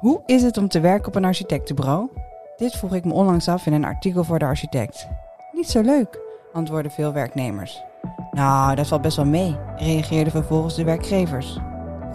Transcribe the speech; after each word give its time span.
Hoe 0.00 0.22
is 0.26 0.42
het 0.42 0.56
om 0.56 0.68
te 0.68 0.80
werken 0.80 1.08
op 1.08 1.14
een 1.14 1.24
architectenbureau? 1.24 2.08
Dit 2.56 2.76
vroeg 2.76 2.94
ik 2.94 3.04
me 3.04 3.12
onlangs 3.12 3.48
af 3.48 3.66
in 3.66 3.72
een 3.72 3.84
artikel 3.84 4.24
voor 4.24 4.38
de 4.38 4.44
architect. 4.44 5.08
Niet 5.52 5.70
zo 5.70 5.80
leuk, 5.80 6.20
antwoordden 6.52 6.92
veel 6.92 7.12
werknemers. 7.12 7.82
Nou, 8.30 8.74
dat 8.74 8.86
valt 8.86 9.02
best 9.02 9.16
wel 9.16 9.26
mee, 9.26 9.56
reageerden 9.76 10.32
vervolgens 10.32 10.74
de 10.74 10.84
werkgevers. 10.84 11.58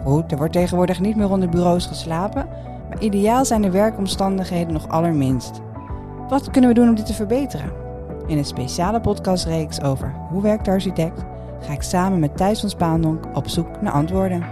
Goed, 0.03 0.31
er 0.31 0.37
wordt 0.37 0.53
tegenwoordig 0.53 0.99
niet 0.99 1.15
meer 1.15 1.29
onder 1.29 1.49
bureaus 1.49 1.85
geslapen, 1.85 2.47
maar 2.89 3.01
ideaal 3.01 3.45
zijn 3.45 3.61
de 3.61 3.71
werkomstandigheden 3.71 4.73
nog 4.73 4.87
allerminst. 4.87 5.61
Wat 6.27 6.49
kunnen 6.49 6.69
we 6.69 6.75
doen 6.75 6.89
om 6.89 6.95
dit 6.95 7.05
te 7.05 7.13
verbeteren? 7.13 7.73
In 8.27 8.37
een 8.37 8.45
speciale 8.45 9.01
podcastreeks 9.01 9.81
over 9.81 10.15
hoe 10.29 10.41
werkt 10.41 10.65
de 10.65 10.71
architect 10.71 11.23
ga 11.59 11.73
ik 11.73 11.81
samen 11.81 12.19
met 12.19 12.37
Thijs 12.37 12.59
van 12.59 12.69
Spaandonk 12.69 13.25
op 13.33 13.47
zoek 13.47 13.81
naar 13.81 13.93
antwoorden. 13.93 14.45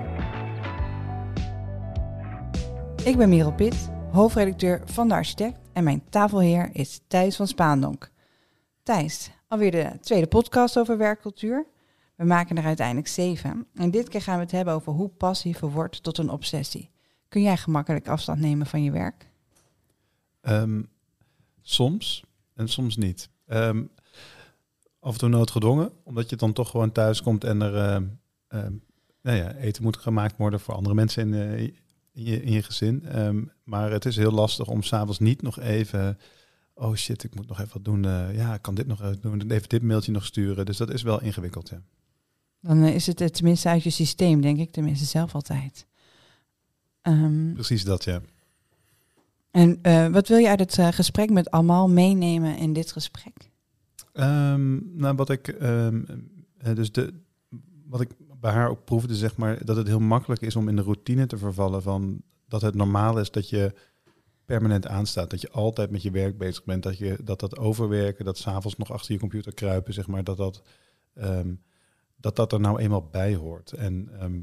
Ik 3.06 3.18
ben 3.18 3.30
Merel 3.30 3.54
Pitt, 3.54 3.90
hoofdredacteur 4.12 4.82
van 4.86 5.08
de 5.08 5.14
Architect 5.14 5.58
en 5.74 5.84
mijn 5.84 6.04
tafelheer 6.10 6.70
is 6.74 7.02
Thijs 7.08 7.36
van 7.36 7.48
Spaandonk. 7.48 8.12
Thijs, 8.84 9.32
alweer 9.48 9.72
de 9.72 9.98
tweede 10.02 10.28
podcast 10.28 10.80
over 10.80 10.98
werkcultuur. 10.98 11.66
We 12.16 12.26
maken 12.26 12.58
er 12.58 12.64
uiteindelijk 12.64 13.08
zeven. 13.08 13.68
En 13.74 13.92
dit 13.92 14.10
keer 14.10 14.22
gaan 14.22 14.36
we 14.36 14.42
het 14.42 14.52
hebben 14.52 14.74
over 14.74 14.94
hoe 14.94 15.10
passie 15.10 15.58
verwordt 15.58 16.04
tot 16.04 16.18
een 16.18 16.30
obsessie. 16.30 16.90
Kun 17.28 17.42
jij 17.42 17.58
gemakkelijk 17.58 18.08
afstand 18.08 18.40
nemen 18.40 18.68
van 18.68 18.84
je 18.84 18.92
werk? 18.92 19.30
Ehm, 20.42 20.82
soms 21.62 22.24
en 22.54 22.68
soms 22.68 22.98
niet. 22.98 23.30
Ehm, 23.46 23.84
af 25.00 25.14
en 25.14 25.20
toe 25.20 25.30
noodgedwongen, 25.30 25.92
omdat 26.04 26.30
je 26.30 26.36
dan 26.36 26.54
toch 26.54 26.70
gewoon 26.70 26.92
thuis 26.92 27.22
komt 27.22 27.44
en 27.44 27.62
er 27.62 27.76
ehm, 28.48 28.74
nou 29.22 29.38
ja, 29.38 29.54
eten 29.54 29.84
moet 29.84 29.98
gemaakt 29.98 30.38
worden 30.38 30.60
voor 30.60 30.74
andere 30.74 30.96
mensen 30.96 31.34
in, 31.34 31.34
eh, 31.34 31.72
in, 32.14 32.24
je, 32.24 32.42
in 32.44 32.52
je 32.52 32.64
gezin. 32.64 33.06
Ehm, 33.06 33.44
maar 33.64 33.92
het 33.92 34.06
is 34.06 34.16
heel 34.16 34.32
lastig 34.32 34.68
om 34.68 34.84
s'avonds 34.84 35.20
niet 35.20 35.42
nog 35.42 35.60
even, 35.60 36.18
oh 36.74 36.96
shit, 36.96 37.24
ik 37.24 37.36
moet 37.36 37.48
nog 37.48 37.60
even 37.60 37.74
wat 37.74 37.86
doen. 37.86 38.06
eh, 38.06 38.36
ja, 38.36 38.54
ik 38.54 38.62
kan 38.62 38.76
dit 38.76 38.88
nog 38.88 39.02
even 39.02 39.22
doen, 39.22 39.52
even 39.52 39.70
dit 39.70 39.82
mailtje 39.82 40.12
nog 40.12 40.26
sturen. 40.26 40.66
Dus 40.66 40.78
dat 40.78 40.90
is 40.94 41.02
wel 41.02 41.22
ingewikkeld, 41.22 41.70
ja. 41.70 41.82
Dan 42.62 42.84
eh, 42.84 42.96
is 42.96 43.08
het 43.08 43.22
eh, 43.22 43.28
tenminste 43.28 43.70
uit 43.70 43.84
je 43.84 43.90
systeem, 43.90 44.42
denk 44.42 44.60
ik, 44.60 44.72
tenminste 44.72 45.06
zelf 45.06 45.36
altijd. 45.36 45.88
Ehm, 47.02 47.54
Precies 47.54 47.84
dat, 47.84 48.04
ja. 48.04 48.22
en 49.52 49.82
wat 50.12 50.28
wil 50.28 50.38
je 50.38 50.50
uit 50.50 50.60
het 50.60 50.96
gesprek 50.96 51.30
met 51.30 51.52
Amal 51.52 51.90
meenemen 51.90 52.58
in 52.58 52.74
dit 52.74 52.92
gesprek? 52.92 53.52
Ehm, 54.14 54.98
nou, 54.98 55.16
wat 55.16 55.30
ik, 55.30 55.60
dus 56.74 56.92
de, 56.92 57.14
wat 57.86 58.02
ik 58.02 58.10
bij 58.44 58.52
haar 58.52 58.70
ook 58.70 58.84
proefde, 58.84 59.16
zeg 59.16 59.38
maar, 59.38 59.66
dat 59.66 59.76
het 59.76 59.88
heel 59.88 60.00
makkelijk 60.00 60.42
is 60.42 60.56
om 60.56 60.68
in 60.68 60.76
de 60.76 60.82
routine 60.82 61.26
te 61.26 61.38
vervallen 61.38 61.82
van 61.82 62.22
dat 62.48 62.62
het 62.62 62.76
normaal 62.76 63.20
is 63.20 63.32
dat 63.32 63.50
je 63.50 63.74
permanent 64.46 64.88
aanstaat, 64.88 65.30
dat 65.30 65.42
je 65.42 65.52
altijd 65.52 65.90
met 65.90 66.02
je 66.02 66.12
werk 66.12 66.38
bezig 66.38 66.64
bent, 66.64 66.84
dat 66.84 66.98
je 66.98 67.18
dat 67.24 67.40
dat 67.40 67.58
overwerken, 67.58 68.26
dat 68.26 68.38
s'avonds 68.38 68.78
nog 68.78 68.92
achter 68.92 69.14
je 69.14 69.20
computer 69.20 69.54
kruipen, 69.54 69.94
zeg 69.94 70.08
maar, 70.08 70.24
dat 70.24 70.38
dat, 70.38 70.62
ehm, 71.14 71.54
dat, 72.16 72.36
dat 72.36 72.54
er 72.54 72.60
nou 72.60 72.80
eenmaal 72.80 73.08
bij 73.12 73.36
hoort. 73.36 73.72
En 73.72 74.10
ehm, 74.20 74.42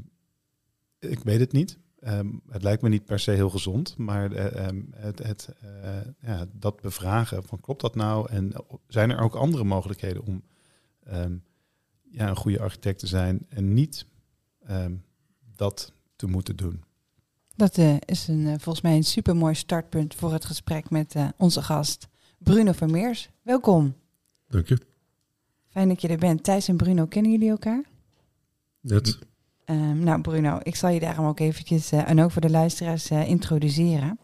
ik 0.99 1.19
weet 1.19 1.39
het 1.39 1.51
niet. 1.51 1.77
Ehm, 1.99 2.29
het 2.49 2.63
lijkt 2.63 2.81
me 2.81 2.89
niet 2.89 3.05
per 3.05 3.19
se 3.19 3.31
heel 3.31 3.49
gezond, 3.49 3.97
maar 3.97 4.31
eh, 4.31 4.67
het, 4.95 5.19
het, 5.19 5.55
eh, 5.61 5.89
ja, 6.19 6.45
dat 6.53 6.81
bevragen 6.81 7.43
van 7.43 7.59
klopt 7.59 7.81
dat 7.81 7.95
nou? 7.95 8.29
En 8.29 8.53
zijn 8.87 9.09
er 9.09 9.19
ook 9.19 9.35
andere 9.35 9.63
mogelijkheden 9.63 10.25
om 10.25 10.43
ja, 12.11 12.29
een 12.29 12.35
goede 12.35 12.59
architect 12.59 12.99
te 12.99 13.07
zijn 13.07 13.45
en 13.49 13.73
niet 13.73 14.05
ehm, 14.65 14.95
dat 15.55 15.93
te 16.15 16.27
moeten 16.27 16.55
doen? 16.55 16.83
Dat 17.55 17.77
eh, 17.77 17.95
is 18.05 18.27
een, 18.27 18.47
eh, 18.47 18.53
volgens 18.57 18.81
mij 18.81 18.95
een 18.95 19.03
supermooi 19.03 19.55
startpunt 19.55 20.15
voor 20.15 20.33
het 20.33 20.45
gesprek 20.45 20.89
met 20.89 21.15
eh, 21.15 21.27
onze 21.37 21.61
gast 21.61 22.07
Bruno 22.37 22.71
Vermeers. 22.71 23.29
Welkom. 23.41 23.95
Dank 24.47 24.67
je. 24.67 24.77
Fijn 25.69 25.87
dat 25.87 26.01
je 26.01 26.07
er 26.07 26.17
bent. 26.17 26.43
Thijs 26.43 26.67
en 26.67 26.77
Bruno, 26.77 27.05
kennen 27.05 27.31
jullie 27.31 27.49
elkaar? 27.49 27.83
Net. 28.79 29.19
Ehm, 29.65 30.03
nou, 30.03 30.21
Bruno, 30.21 30.59
ik 30.63 30.75
zal 30.75 30.89
je 30.89 30.99
daarom 30.99 31.25
ook 31.25 31.39
eventjes, 31.39 31.91
eh, 31.91 32.09
en 32.09 32.21
ook 32.21 32.31
voor 32.31 32.41
de 32.41 32.49
luisteraars, 32.49 33.09
eh, 33.09 33.27
introduceren. 33.27 34.19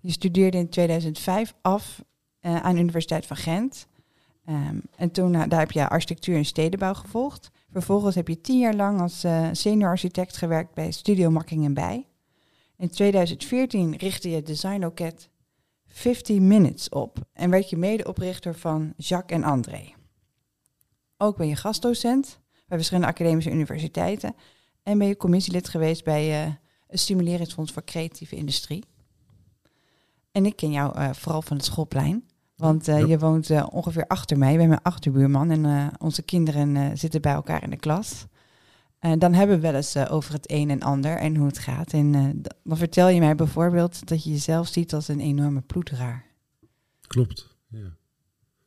Je 0.00 0.10
studeerde 0.10 0.58
in 0.58 0.68
2005 0.68 1.54
af 1.60 2.04
eh, 2.38 2.56
aan 2.56 2.74
de 2.74 2.80
Universiteit 2.80 3.26
van 3.26 3.36
Gent. 3.36 3.86
Ehm, 4.48 4.78
en 4.96 5.10
toen 5.10 5.34
eh, 5.34 5.42
daar 5.48 5.58
heb 5.58 5.70
je 5.70 5.88
architectuur 5.88 6.36
en 6.36 6.44
stedenbouw 6.44 6.94
gevolgd. 6.94 7.50
Vervolgens 7.70 8.14
heb 8.14 8.28
je 8.28 8.40
tien 8.40 8.58
jaar 8.58 8.74
lang 8.74 9.00
als 9.00 9.24
eh, 9.24 9.48
senior 9.52 9.88
architect 9.88 10.36
gewerkt 10.36 10.74
bij 10.74 10.90
Studio 10.90 11.30
Makking 11.30 11.64
en 11.64 11.74
Bij. 11.74 12.06
In 12.76 12.90
2014 12.90 13.96
richtte 13.96 14.30
je 14.30 14.42
Designoket 14.42 15.30
50 15.86 16.38
Minutes 16.38 16.88
op 16.88 17.18
en 17.32 17.50
werd 17.50 17.70
je 17.70 17.76
medeoprichter 17.76 18.54
van 18.54 18.92
Jacques 18.96 19.38
en 19.38 19.44
André. 19.44 19.92
Ook 21.16 21.36
ben 21.36 21.48
je 21.48 21.56
gastdocent 21.56 22.40
bij 22.66 22.76
verschillende 22.76 23.08
academische 23.08 23.50
universiteiten 23.50 24.34
en 24.82 24.98
ben 24.98 25.06
je 25.06 25.16
commissielid 25.16 25.68
geweest 25.68 26.04
bij 26.04 26.44
eh 26.44 26.52
het 26.86 27.00
Stimuleringsfonds 27.00 27.72
voor 27.72 27.84
Creatieve 27.84 28.36
Industrie. 28.36 28.84
En 30.32 30.46
ik 30.46 30.56
ken 30.56 30.70
jou 30.70 31.14
vooral 31.14 31.42
van 31.42 31.56
het 31.56 31.66
schoolplein. 31.66 32.27
Want 32.58 32.88
eh, 32.88 32.98
Ja. 32.98 33.06
je 33.06 33.18
woont 33.18 33.50
eh, 33.50 33.66
ongeveer 33.70 34.06
achter 34.06 34.38
mij. 34.38 34.56
Ben 34.56 34.68
mijn 34.68 34.82
achterbuurman 34.82 35.50
en 35.50 35.64
eh, 35.64 35.86
onze 35.98 36.22
kinderen 36.22 36.98
zitten 36.98 37.20
bij 37.20 37.32
elkaar 37.32 37.62
in 37.62 37.70
de 37.70 37.76
klas. 37.76 38.26
En 38.98 39.18
dan 39.18 39.32
hebben 39.32 39.56
we 39.56 39.62
wel 39.62 39.74
eens 39.74 39.96
over 39.96 40.32
het 40.32 40.50
een 40.50 40.70
en 40.70 40.80
ander 40.82 41.16
en 41.16 41.36
hoe 41.36 41.46
het 41.46 41.58
gaat. 41.58 41.92
En 41.92 42.12
dan 42.62 42.76
vertel 42.76 43.08
je 43.08 43.20
mij 43.20 43.34
bijvoorbeeld 43.34 44.08
dat 44.08 44.24
je 44.24 44.30
jezelf 44.30 44.68
ziet 44.68 44.94
als 44.94 45.08
een 45.08 45.20
enorme 45.20 45.60
ploeteraar. 45.60 46.24
Klopt. 47.06 47.56
Ja. 47.68 47.96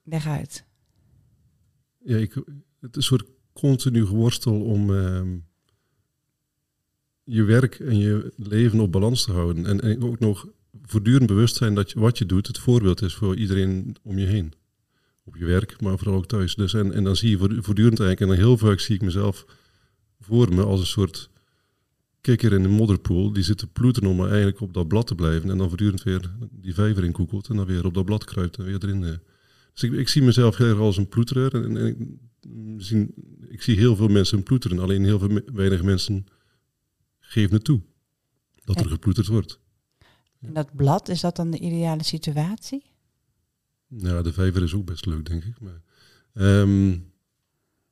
Leg 0.04 0.28
uit. 0.28 0.66
Ja, 1.98 2.18
ik, 2.18 2.34
het 2.34 2.44
is 2.82 2.96
een 2.96 3.02
soort 3.02 3.30
continu 3.54 4.06
geworstel 4.06 4.62
om 4.62 4.96
ehm, 4.96 5.38
je 7.24 7.44
werk 7.44 7.80
en 7.80 7.98
je 7.98 8.34
leven 8.36 8.80
op 8.80 8.92
balans 8.92 9.24
te 9.24 9.32
houden. 9.32 9.66
En, 9.66 9.82
en 9.82 10.04
ook 10.04 10.20
nog 10.20 10.48
voortdurend 10.84 11.28
bewust 11.28 11.56
zijn 11.56 11.76
dat 11.76 11.92
je, 11.92 12.00
wat 12.00 12.18
je 12.18 12.26
doet 12.26 12.48
het 12.48 12.58
voorbeeld 12.58 13.02
is 13.02 13.14
voor 13.14 13.36
iedereen 13.36 13.96
om 14.04 14.18
je 14.18 14.26
heen. 14.26 14.54
Op 15.24 15.36
je 15.36 15.46
werk, 15.46 15.82
maar 15.82 15.98
vooral 15.98 16.16
ook 16.18 16.28
thuis. 16.28 16.56
Dus 16.56 16.74
en, 16.74 16.94
en 16.94 17.04
dan 17.04 17.16
zie 17.16 17.30
je 17.30 17.38
voort- 17.38 17.66
voortdurend 17.66 18.00
eigenlijk, 18.00 18.20
en 18.20 18.28
dan 18.38 18.48
heel 18.48 18.58
vaak 18.58 18.80
zie 18.80 18.96
ik 18.96 19.02
mezelf 19.02 19.46
voor 20.20 20.54
me 20.54 20.64
als 20.64 20.80
een 20.80 20.86
soort 20.86 21.30
kikker 22.22 22.54
in 22.54 22.64
een 22.64 22.72
modderpoel. 22.72 23.34
Die 23.34 23.44
zit 23.44 23.58
te 23.58 23.68
ploeteren 23.68 24.10
om 24.10 24.16
maar 24.16 24.28
eigenlijk 24.28 24.60
op 24.60 24.74
dat 24.74 24.88
blad 24.88 25.08
te 25.08 25.16
blijven. 25.16 25.50
En 25.50 25.58
dan 25.58 25.68
voortdurend 25.68 26.04
weer 26.04 26.32
die 26.52 26.74
vijver 26.74 27.04
in 27.04 27.12
koekelt 27.12 27.48
en 27.50 27.56
dan 27.56 27.66
weer 27.66 27.86
op 27.86 27.94
dat 27.94 28.06
blad 28.06 28.24
kruipt 28.24 28.58
en 28.58 28.64
weer 28.64 28.84
erin. 28.84 29.04
eh. 29.04 29.14
Dus 29.74 29.84
ik, 29.84 29.92
ik 29.92 30.08
zie 30.08 30.22
mezelf 30.22 30.58
heel 30.58 30.68
erg 30.68 30.78
als 30.78 30.98
een 30.98 31.08
ploeterer. 31.08 31.54
En, 31.64 31.78
en 31.78 31.86
ik, 31.86 31.98
misschien, 32.50 33.14
ik 33.50 33.62
zie 33.62 33.78
heel 33.78 33.96
veel 33.96 34.08
mensen 34.08 34.44
ploeteren. 34.44 34.80
Alleen 34.80 35.04
heel 35.04 35.20
veel 35.20 35.42
weinig 35.54 35.84
mensen 35.84 36.26
geven 37.20 37.54
het 37.56 37.64
toe. 37.64 37.82
Dat 38.64 38.80
er 38.80 38.90
geploeterd 38.90 39.28
wordt. 39.28 39.60
En 40.42 40.54
dat 40.54 40.76
blad, 40.76 41.10
is 41.10 41.22
dat 41.22 41.36
dan 41.36 41.52
de 41.52 41.60
ideale 41.60 42.04
situatie? 42.04 42.84
Ja, 43.88 44.22
de 44.22 44.34
vijver 44.34 44.64
is 44.64 44.74
ook 44.74 44.86
best 44.86 45.06
leuk, 45.06 45.26
denk 45.26 45.44
ik. 45.44 45.60
Maar, 45.60 45.82
ehm, 46.34 46.88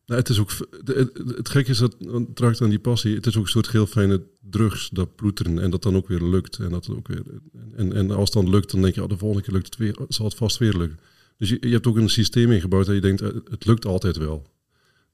nou, 0.05 0.21
het 0.21 0.29
is 0.29 0.39
ook. 0.39 0.51
Het, 0.85 1.11
het 1.35 1.49
gekke 1.49 1.71
is 1.71 1.77
dat, 1.77 1.95
trak 2.33 2.61
aan 2.61 2.69
die 2.69 2.79
passie, 2.79 3.15
het 3.15 3.25
is 3.25 3.37
ook 3.37 3.43
een 3.43 3.49
soort 3.49 3.71
heel 3.71 3.85
fijne 3.85 4.23
drugs, 4.41 4.89
dat 4.89 5.15
ploeteren. 5.15 5.59
En 5.59 5.69
dat 5.69 5.83
dan 5.83 5.95
ook 5.95 6.07
weer 6.07 6.23
lukt. 6.23 6.57
En, 6.57 6.69
dat 6.69 6.89
ook 6.89 7.07
weer, 7.07 7.23
en, 7.75 7.93
en 7.93 8.11
als 8.11 8.33
het 8.33 8.43
dan 8.43 8.49
lukt, 8.49 8.71
dan 8.71 8.81
denk 8.81 8.95
je, 8.95 9.03
oh, 9.03 9.09
de 9.09 9.17
volgende 9.17 9.43
keer 9.43 9.53
lukt 9.53 9.65
het 9.65 9.77
weer, 9.77 9.97
zal 10.07 10.25
het 10.25 10.35
vast 10.35 10.57
weer 10.57 10.77
lukken. 10.77 10.99
Dus 11.37 11.49
je, 11.49 11.57
je 11.61 11.71
hebt 11.71 11.87
ook 11.87 11.97
een 11.97 12.09
systeem 12.09 12.51
ingebouwd 12.51 12.85
dat 12.85 12.95
je 12.95 13.01
denkt, 13.01 13.21
eh, 13.21 13.29
het 13.49 13.65
lukt 13.65 13.85
altijd 13.85 14.17
wel. 14.17 14.47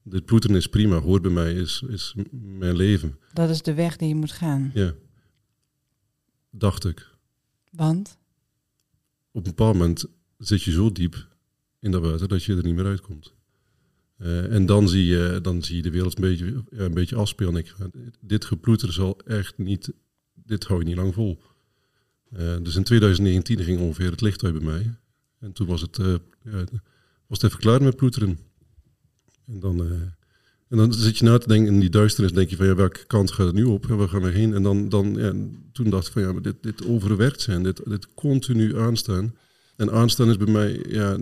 Dit 0.02 0.24
ploeteren 0.24 0.56
is 0.56 0.66
prima, 0.66 0.98
hoort 0.98 1.22
bij 1.22 1.30
mij, 1.30 1.52
is, 1.52 1.82
is 1.88 2.14
mijn 2.30 2.76
leven. 2.76 3.18
Dat 3.32 3.50
is 3.50 3.62
de 3.62 3.74
weg 3.74 3.96
die 3.96 4.08
je 4.08 4.14
moet 4.14 4.32
gaan. 4.32 4.70
Ja. 4.74 4.94
Dacht 6.50 6.84
ik. 6.84 7.15
Want? 7.76 8.18
op 9.36 9.44
een 9.44 9.50
bepaald 9.54 9.76
moment 9.76 10.04
zit 10.38 10.62
je 10.62 10.70
zo 10.70 10.92
diep 10.92 11.26
in 11.80 11.90
dat 11.90 12.02
water 12.02 12.28
dat 12.28 12.44
je 12.44 12.56
er 12.56 12.62
niet 12.62 12.74
meer 12.74 12.86
uitkomt. 12.86 13.34
Eh, 14.16 14.52
en 14.52 14.66
dan 14.66 14.88
zie, 14.88 15.04
je, 15.04 15.38
dan 15.42 15.62
zie 15.62 15.76
je 15.76 15.82
de 15.82 15.90
wereld 15.90 16.16
een 16.16 16.22
beetje, 16.22 16.64
een 16.70 16.94
beetje 16.94 17.16
afspelen. 17.16 17.56
Ik, 17.56 17.74
dit 18.20 18.44
geploeter 18.44 18.92
zal 18.92 19.18
echt 19.18 19.58
niet, 19.58 19.92
dit 20.34 20.64
hou 20.64 20.80
je 20.80 20.86
niet 20.86 20.96
lang 20.96 21.14
vol. 21.14 21.42
Eh, 22.30 22.56
dus 22.62 22.76
in 22.76 22.84
2019 22.84 23.58
ging 23.58 23.80
ongeveer 23.80 24.10
het 24.10 24.20
licht 24.20 24.44
uit 24.44 24.52
bij 24.52 24.64
mij. 24.64 24.94
En 25.38 25.52
toen 25.52 25.66
was 25.66 25.80
het, 25.80 25.98
eh, 25.98 26.14
was 27.26 27.40
het 27.40 27.42
even 27.42 27.58
klaar 27.58 27.82
met 27.82 27.96
ploeteren. 27.96 28.38
En 29.46 29.60
dan, 29.60 29.76
en 30.68 30.76
dan 30.76 30.92
zit 30.92 31.18
je 31.18 31.24
na 31.24 31.38
te 31.38 31.48
denken 31.48 31.74
in 31.74 31.80
die 31.80 31.90
duisternis, 31.90 32.32
denk 32.32 32.50
je 32.50 32.56
van 32.56 32.66
ja, 32.66 32.74
welke 32.74 33.06
kant 33.06 33.30
gaat 33.30 33.46
het 33.46 33.54
nu 33.54 33.64
op 33.64 33.88
en 33.88 33.96
waar 33.96 34.08
gaan 34.08 34.22
we 34.22 34.30
heen? 34.30 34.54
En 34.54 34.62
dan, 34.62 34.88
dan 34.88 35.14
ja, 35.14 35.32
toen 35.72 35.90
dacht 35.90 36.06
ik 36.06 36.12
van 36.12 36.22
ja, 36.22 36.32
maar 36.32 36.42
dit, 36.42 36.56
dit 36.60 36.86
overwerkt 36.86 37.40
zijn, 37.40 37.62
dit, 37.62 37.80
dit 37.84 38.14
continu 38.14 38.78
aanstaan. 38.78 39.34
En 39.76 39.92
aanstaan 39.92 40.28
is 40.28 40.36
bij 40.36 40.52
mij 40.52 40.84
ja, 40.88 41.18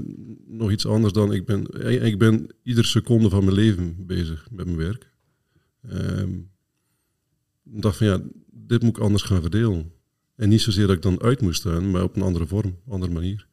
nog 0.46 0.70
iets 0.70 0.87
anders 0.87 1.12
dan 1.12 1.32
ik 1.32 1.44
ben. 1.44 1.87
Ik 2.05 2.19
ben 2.19 2.46
iedere 2.62 2.87
seconde 2.87 3.29
van 3.29 3.44
mijn 3.44 3.56
leven 3.56 4.06
bezig 4.06 4.46
met 4.50 4.67
mijn 4.67 4.79
werk. 4.79 5.11
Ehm, 5.88 6.32
ik 7.73 7.82
dacht 7.82 7.96
van 7.96 8.06
ja, 8.06 8.20
dit 8.50 8.82
moet 8.82 8.96
ik 8.96 9.02
anders 9.02 9.23
gaan 9.23 9.41
verdelen. 9.41 9.93
En 10.37 10.49
niet 10.49 10.61
zozeer 10.61 10.87
dat 10.87 10.96
ik 10.96 11.02
dan 11.02 11.23
uit 11.23 11.41
moest 11.41 11.61
staan, 11.61 11.91
maar 11.91 12.02
op 12.02 12.17
een 12.17 12.23
andere 12.23 12.46
vorm, 12.46 12.79
andere 12.88 13.12
manier. 13.12 13.46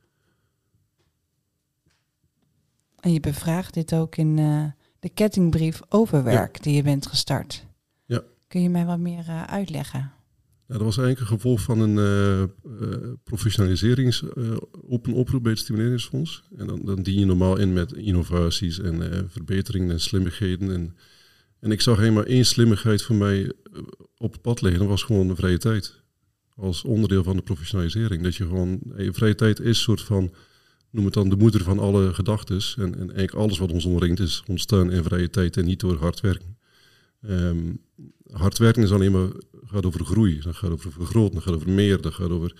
En 2.99 3.13
je 3.13 3.19
bevraagt 3.19 3.73
dit 3.73 3.93
ook 3.93 4.15
in 4.15 4.37
uh, 4.37 4.65
de 5.01 5.09
kettingbrief 5.09 5.81
over 5.89 6.23
werk 6.23 6.63
die 6.63 6.75
je 6.75 6.83
bent 6.83 7.07
gestart. 7.07 7.65
Ja. 8.05 8.23
Kun 8.47 8.61
je 8.61 8.69
mij 8.69 8.85
wat 8.85 8.99
meer 8.99 9.25
uh, 9.27 9.43
uitleggen? 9.43 9.99
Ja, 10.67 10.77
dat 10.77 10.81
was 10.81 10.97
eigenlijk 10.97 11.19
een 11.19 11.37
gevolg 11.37 11.61
van 11.61 11.79
een 11.79 11.97
uh, 11.97 13.13
professionaliserings 13.23 14.23
open 14.89 15.13
oproep 15.13 15.43
bij 15.43 15.51
het 15.51 15.61
Stimuleringsfonds. 15.61 16.43
En 16.57 16.67
dan, 16.67 16.81
dan 16.85 17.03
dien 17.03 17.19
je 17.19 17.25
normaal 17.25 17.57
in 17.57 17.73
met 17.73 17.93
innovaties 17.93 18.79
en 18.79 19.29
verbeteringen 19.29 19.91
en 19.91 19.99
slimmigheden. 19.99 20.71
En, 20.73 20.95
en 21.59 21.71
ik 21.71 21.81
zag 21.81 21.97
helemaal 21.97 22.25
één 22.25 22.45
slimmigheid 22.45 23.01
voor 23.01 23.15
mij 23.15 23.53
op 24.17 24.31
het 24.31 24.41
pad 24.41 24.61
liggen. 24.61 24.79
Dat 24.79 24.89
was 24.89 25.03
gewoon 25.03 25.27
de 25.27 25.35
vrije 25.35 25.57
tijd. 25.57 25.99
Als 26.55 26.83
onderdeel 26.83 27.23
van 27.23 27.35
de 27.35 27.41
professionalisering. 27.41 28.23
Dat 28.23 28.35
je 28.35 28.47
gewoon, 28.47 28.79
je 28.97 29.13
vrije 29.13 29.35
tijd 29.35 29.59
is 29.59 29.67
een 29.67 29.75
soort 29.75 30.01
van 30.01 30.33
noem 30.91 31.05
het 31.05 31.13
dan 31.13 31.29
de 31.29 31.35
moeder 31.35 31.63
van 31.63 31.79
alle 31.79 32.13
gedachten. 32.13 32.59
En, 32.75 32.93
en 32.93 32.99
eigenlijk 32.99 33.33
alles 33.33 33.57
wat 33.57 33.71
ons 33.71 33.85
omringt 33.85 34.19
is 34.19 34.43
ontstaan 34.47 34.91
in 34.91 35.03
vrije 35.03 35.29
tijd 35.29 35.57
en 35.57 35.65
niet 35.65 35.79
door 35.79 35.97
hard 35.97 36.19
werken. 36.19 36.57
Um, 37.29 37.81
hard 38.31 38.57
werken 38.57 38.83
is 38.83 38.91
alleen 38.91 39.11
maar, 39.11 39.29
gaat 39.65 39.85
over 39.85 40.05
groei, 40.05 40.39
dat 40.39 40.55
gaat 40.55 40.71
over 40.71 40.91
vergroten, 40.91 41.33
dat 41.33 41.43
gaat 41.43 41.53
over 41.53 41.69
meer, 41.69 41.99
gaat 42.01 42.29
over... 42.29 42.55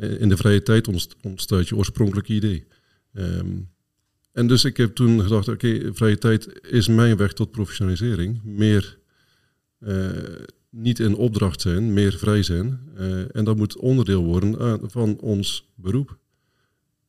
Uh, 0.00 0.20
in 0.20 0.28
de 0.28 0.36
vrije 0.36 0.62
tijd 0.62 0.88
ontstaat 1.22 1.68
je 1.68 1.76
oorspronkelijke 1.76 2.32
idee. 2.32 2.66
Um, 3.12 3.68
en 4.32 4.46
dus 4.46 4.64
ik 4.64 4.76
heb 4.76 4.94
toen 4.94 5.22
gedacht, 5.22 5.48
oké, 5.48 5.94
vrije 5.94 6.18
tijd 6.18 6.60
is 6.70 6.88
mijn 6.88 7.16
weg 7.16 7.32
tot 7.32 7.50
professionalisering. 7.50 8.40
Meer 8.44 8.98
uh, 9.80 10.08
niet 10.70 10.98
in 10.98 11.14
opdracht 11.14 11.60
zijn, 11.60 11.92
meer 11.92 12.12
vrij 12.12 12.42
zijn. 12.42 12.80
Uh, 12.98 13.36
en 13.36 13.44
dat 13.44 13.56
moet 13.56 13.76
onderdeel 13.76 14.24
worden 14.24 14.80
van 14.90 15.18
ons 15.18 15.70
beroep. 15.74 16.18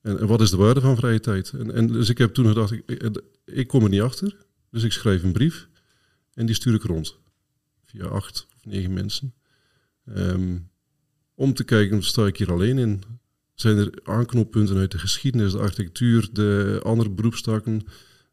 En, 0.02 0.28
wat 0.28 0.42
is 0.42 0.50
de 0.50 0.58
waarde 0.58 0.82
van 0.82 0.96
vrije 0.96 1.20
tijd? 1.20 1.52
En, 1.54 1.74
en 1.74 1.88
dus 1.88 2.10
ik 2.10 2.18
heb 2.18 2.34
toen 2.34 2.48
gedacht, 2.48 2.72
ik, 2.72 3.22
ik, 3.46 3.68
kom 3.68 3.84
er 3.84 3.90
niet 3.90 4.02
achter. 4.02 4.38
Dus 4.70 4.84
ik 4.84 4.92
schrijf 4.92 5.24
een 5.24 5.32
brief 5.32 5.68
en 6.34 6.46
die 6.46 6.56
stuur 6.56 6.74
ik 6.74 6.84
rond. 6.84 7.20
Via 7.84 8.06
acht 8.06 8.48
of 8.56 8.66
negen 8.66 8.94
mensen. 8.94 9.34
Um, 10.16 10.70
om 11.36 11.54
te 11.54 11.64
kijken, 11.64 12.04
sta 12.04 12.26
ik 12.26 12.38
hier 12.38 12.52
alleen 12.52 12.78
in? 12.78 13.04
Zijn 13.54 13.78
er 13.78 14.00
aanknoppunten 14.04 14.78
uit 14.78 14.92
de 14.92 14.98
geschiedenis, 14.98 15.52
de 15.52 15.58
architectuur, 15.58 16.30
de 16.32 16.80
andere 16.84 17.10
beroepstakken 17.10 17.82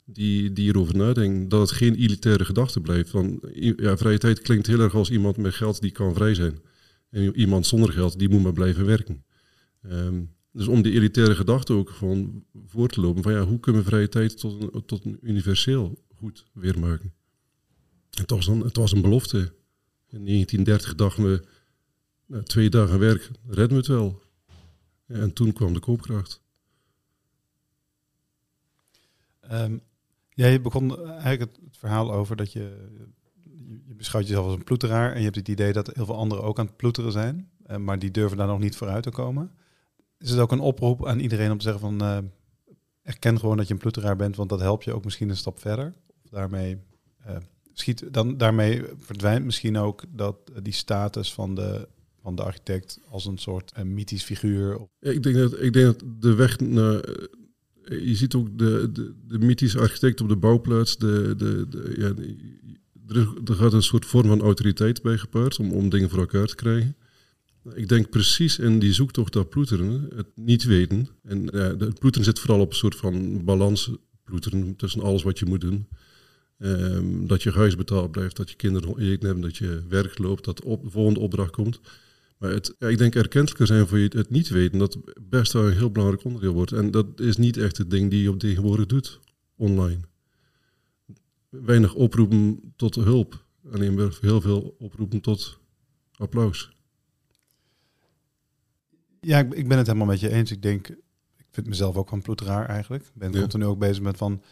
die, 0.05 0.53
die 0.53 0.65
hierover 0.65 0.97
nadenken? 0.97 1.49
Dat 1.49 1.61
het 1.61 1.79
geen 1.79 1.95
elitaire 1.95 2.45
gedachte 2.45 2.81
blijft. 2.81 3.11
Van, 3.11 3.43
ja, 3.77 3.97
vrije 3.97 4.19
tijd 4.19 4.41
klinkt 4.41 4.67
heel 4.67 4.81
erg 4.81 4.95
als 4.95 5.11
iemand 5.11 5.37
met 5.37 5.55
geld 5.55 5.81
die 5.81 5.91
kan 5.91 6.15
vrij 6.15 6.35
zijn. 6.35 6.59
En 7.11 7.37
iemand 7.37 7.67
zonder 7.67 7.93
geld, 7.93 8.19
die 8.19 8.29
moet 8.29 8.43
maar 8.43 8.53
blijven 8.53 8.87
werken. 8.87 9.25
Um, 9.83 10.37
dus 10.53 10.69
om 10.69 10.83
die 10.83 10.93
elitaire 10.93 11.35
gedachte 11.35 11.73
ook 11.73 11.91
gewoon 11.91 12.45
voor 12.67 12.89
te 12.89 13.01
lopen. 13.01 13.23
Van 13.23 13.33
ja, 13.33 13.45
hoe 13.45 13.61
kunnen 13.61 13.83
we 13.83 13.89
vrije 13.89 14.09
tijd 14.09 14.39
tot 14.39 14.63
een, 14.63 14.85
tot 14.85 15.05
een 15.05 15.19
universeel 15.23 16.05
goed 16.15 16.47
weer 16.53 16.79
maken? 16.79 17.15
Het 18.11 18.31
was, 18.31 18.47
een, 18.47 18.61
het 18.61 18.77
was 18.77 18.93
een 18.93 19.03
belofte. 19.03 19.39
In 20.09 20.25
1930 20.25 20.95
dachten 20.95 21.25
we, 21.25 21.45
nou, 22.27 22.43
twee 22.43 22.71
dagen 22.71 22.99
werk, 22.99 23.31
redden 23.47 23.69
we 23.69 23.77
het 23.77 23.87
wel. 23.87 24.23
En 25.07 25.33
toen 25.33 25.53
kwam 25.53 25.73
de 25.73 25.81
koopkracht. 25.81 26.43
Um, 29.53 29.81
jij 30.29 30.61
begon 30.61 31.07
eigenlijk 31.07 31.41
het, 31.41 31.59
verhaal 31.71 32.13
over 32.13 32.37
dat 32.37 32.53
je, 32.53 32.89
je 33.87 33.95
beschouwt 33.95 34.27
jezelf 34.27 34.47
als 34.47 34.55
een 34.55 34.65
ploeteraar 34.65 35.13
en 35.13 35.19
je 35.19 35.25
hebt 35.25 35.37
het 35.37 35.49
idee 35.49 35.73
dat 35.73 35.95
heel 35.95 36.05
veel 36.05 36.17
anderen 36.17 36.45
ook 36.45 36.59
aan 36.59 36.67
het 36.67 36.77
ploeteren 36.77 37.13
zijn, 37.13 37.51
uh, 37.67 37.77
maar 37.77 37.99
die 37.99 38.11
durven 38.11 38.37
daar 38.37 38.47
nog 38.47 38.59
niet 38.59 38.77
vooruit 38.77 39.03
te 39.03 39.11
komen 39.11 39.53
is 40.19 40.31
het 40.31 40.39
ook 40.39 40.53
een 40.53 40.61
oproep 40.61 41.07
aan 41.07 41.19
iedereen 41.19 41.51
om 41.51 41.59
te 41.59 41.65
zeggen 41.65 41.81
van 41.81 42.03
uh, 42.03 42.19
erken 43.03 43.39
gewoon 43.39 43.57
dat 43.57 43.67
je 43.67 43.73
een 43.73 43.81
ploeteraar 43.81 44.17
bent, 44.17 44.37
want 44.37 44.49
dat 44.49 44.61
helpt 44.61 44.85
je 44.85 44.93
ook 44.93 45.05
misschien 45.05 45.29
een 45.29 45.37
stap 45.37 45.59
verder. 45.59 45.95
Daarmee 46.31 46.79
uh, 47.27 47.37
schiet, 47.73 48.13
dan 48.13 48.37
daarmee 48.37 48.83
verdwijnt 48.97 49.45
misschien 49.45 49.77
ook 49.77 50.03
dat 50.09 50.37
uh, 50.51 50.57
die 50.63 50.73
status 50.73 51.33
van 51.33 51.55
de 51.55 51.89
van 52.21 52.35
de 52.37 52.43
architect 52.43 53.01
als 53.09 53.27
een 53.27 53.39
soort 53.39 53.85
mythisch 53.85 54.25
figuur. 54.25 54.89
Ik 55.01 55.23
denk 55.23 55.37
dat 55.37 55.61
ik 55.61 55.73
denk 55.73 55.87
dat 55.87 56.03
de 56.21 56.35
weg 56.35 56.61
naar 56.61 57.01
je 57.89 58.15
ziet 58.15 58.35
ook 58.35 58.59
de, 58.59 58.91
de, 58.93 59.15
de 59.27 59.39
mythische 59.39 59.79
architect 59.79 60.21
op 60.21 60.29
de 60.29 60.37
bouwplaats. 60.37 60.97
De, 60.97 61.35
de, 61.37 61.67
de 61.69 61.95
ja, 61.97 62.13
er, 63.15 63.33
er 63.45 63.55
gaat 63.55 63.73
een 63.73 63.83
soort 63.83 64.07
vorm 64.07 64.27
van 64.27 64.41
autoriteit 64.41 65.03
bij 65.03 65.19
gepaard 65.19 65.59
om, 65.59 65.73
om 65.73 65.89
dingen 65.89 66.11
voor 66.11 66.19
elkaar 66.19 66.47
te 66.47 66.55
krijgen. 66.55 66.97
Ik 67.75 67.89
denk 67.89 68.11
precies 68.11 68.59
in 68.59 68.79
die 68.79 68.93
zoektocht 68.93 69.35
naar 69.35 69.47
ploeteren, 69.47 70.09
het 70.15 70.27
niet 70.35 70.65
weten. 70.65 71.09
En 71.23 71.43
ja, 71.53 71.77
het 71.77 71.99
ploeteren 71.99 72.25
zit 72.25 72.39
vooral 72.39 72.61
op 72.61 72.71
een 72.71 72.77
soort 72.77 72.97
van 72.97 73.45
balans 73.45 73.91
ploeteren 74.25 74.77
tussen 74.77 75.03
alles 75.03 75.23
wat 75.23 75.39
je 75.39 75.47
moet 75.47 75.61
doen. 75.61 75.89
Um, 76.59 77.27
dat 77.27 77.43
je 77.43 77.51
huis 77.51 77.77
betaald 77.77 78.11
blijft, 78.11 78.37
dat 78.37 78.51
je 78.51 78.57
kinderen 78.57 78.99
eten 78.99 79.27
hebben, 79.27 79.45
dat 79.45 79.57
je 79.57 79.83
werk 79.89 80.19
loopt, 80.19 80.45
dat 80.45 80.57
de 80.57 80.79
volgende 80.85 81.21
opdracht 81.21 81.51
komt. 81.51 81.81
Maar 82.39 82.51
het, 82.51 82.75
ik 82.79 82.99
denk 82.99 83.15
erkentelijker 83.15 83.67
zijn 83.67 83.87
voor 83.87 83.99
je 83.99 84.11
het 84.17 84.31
niet 84.31 84.49
weten, 84.49 84.79
dat 84.79 84.99
best 85.23 85.53
wel 85.53 85.67
een 85.67 85.77
heel 85.77 85.91
belangrijk 85.91 86.25
onderdeel 86.25 86.53
wordt. 86.53 86.73
En 86.73 86.91
dat 86.91 87.21
is 87.21 87.37
niet 87.37 87.57
echt 87.57 87.77
het 87.77 87.91
ding 87.91 88.11
die 88.11 88.23
je 88.23 88.31
op 88.31 88.39
tegenwoordig 88.39 88.87
doet, 88.87 89.21
online. 89.57 90.01
Weinig 91.49 91.95
oproepen 91.95 92.73
tot 92.77 92.95
hulp, 92.95 93.45
alleen 93.73 94.13
heel 94.21 94.41
veel 94.41 94.77
oproepen 94.79 95.21
tot 95.21 95.59
applaus. 96.17 96.71
Ja, 99.21 99.39
ik, 99.39 99.55
ik 99.55 99.69
ben 99.69 99.79
het 99.79 99.87
helemaal 99.87 100.09
met 100.09 100.21
je 100.21 100.31
eens. 100.31 100.51
Ik 100.51 100.63
denk, 100.63 100.89
ik 101.37 101.47
vind 101.51 101.67
mezelf 101.67 101.97
ook 101.97 102.09
van 102.09 102.23
ploeteraar 102.23 102.69
eigenlijk. 102.69 103.05
Ik 103.05 103.11
ben 103.15 103.33
ja. 103.33 103.41
continu 103.41 103.65
ook 103.65 103.79
bezig 103.79 104.03
met 104.03 104.17
van, 104.17 104.43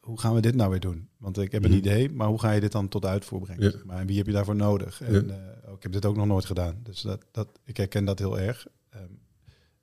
hoe 0.00 0.20
gaan 0.20 0.34
we 0.34 0.40
dit 0.40 0.54
nou 0.54 0.70
weer 0.70 0.80
doen? 0.80 1.08
Want 1.16 1.38
ik 1.38 1.52
heb 1.52 1.64
een 1.64 1.70
mm. 1.70 1.76
idee, 1.76 2.10
maar 2.10 2.28
hoe 2.28 2.38
ga 2.38 2.50
je 2.50 2.60
dit 2.60 2.72
dan 2.72 2.88
tot 2.88 3.04
uitvoer 3.04 3.40
brengen? 3.40 3.62
Ja. 3.62 3.82
maar, 3.84 3.98
en 3.98 4.06
wie 4.06 4.16
heb 4.16 4.26
je 4.26 4.32
daarvoor 4.32 4.56
nodig? 4.56 5.00
En 5.00 5.28
uh, 5.28 5.74
ik 5.74 5.82
heb 5.82 5.92
dit 5.92 6.06
ook 6.06 6.16
nog 6.16 6.26
nooit 6.26 6.44
gedaan. 6.44 6.80
Dus 6.82 7.00
dat, 7.00 7.24
dat, 7.30 7.48
ik 7.64 7.76
herken 7.76 8.04
dat 8.04 8.18
heel 8.18 8.38
erg. 8.38 8.66
Um, 8.94 9.20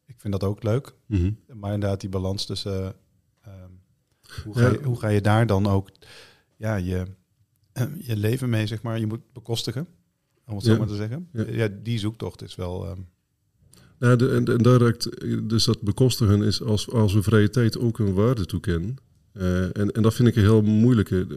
ik 0.05 0.19
vind 0.19 0.33
dat 0.33 0.43
ook 0.43 0.63
leuk. 0.63 0.95
Mm 1.05 1.17
-hmm. 1.17 1.59
Maar 1.59 1.73
inderdaad, 1.73 2.01
die 2.01 2.09
balans 2.09 2.45
tussen... 2.45 2.95
Uh, 3.47 3.53
um, 3.53 3.81
hoe, 4.43 4.57
ga 4.57 4.69
je, 4.69 4.83
hoe 4.83 4.99
ga 4.99 5.07
je 5.07 5.21
daar 5.21 5.45
dan 5.45 5.67
ook 5.67 5.89
ja, 6.55 6.75
je, 6.75 7.05
uh, 7.73 7.83
je 7.97 8.15
leven 8.15 8.49
mee, 8.49 8.67
zeg 8.67 8.81
maar, 8.81 8.99
je 8.99 9.07
moet 9.07 9.33
bekostigen? 9.33 9.87
Om 10.45 10.55
het 10.55 10.65
zo 10.65 10.77
maar 10.77 10.87
te 10.87 10.95
zeggen. 10.95 11.29
Ja. 11.31 11.67
die 11.67 11.99
zoektocht 11.99 12.41
is 12.41 12.55
wel... 12.55 12.89
Um, 12.89 13.07
en, 13.99 14.45
en 14.45 14.57
direct, 14.57 15.09
dus 15.49 15.63
dat 15.63 15.81
bekostigen 15.81 16.41
is 16.41 16.61
als, 16.61 16.89
als 16.89 17.13
we 17.13 17.23
vrije 17.23 17.49
tijd 17.49 17.77
ook 17.79 17.99
een 17.99 18.13
waarde 18.13 18.45
toekennen. 18.45 18.95
Uh, 19.33 19.63
en, 19.63 19.91
en 19.91 20.01
dat 20.01 20.13
vind 20.13 20.27
ik 20.27 20.35
een 20.35 20.41
heel 20.41 20.61
moeilijke. 20.61 21.27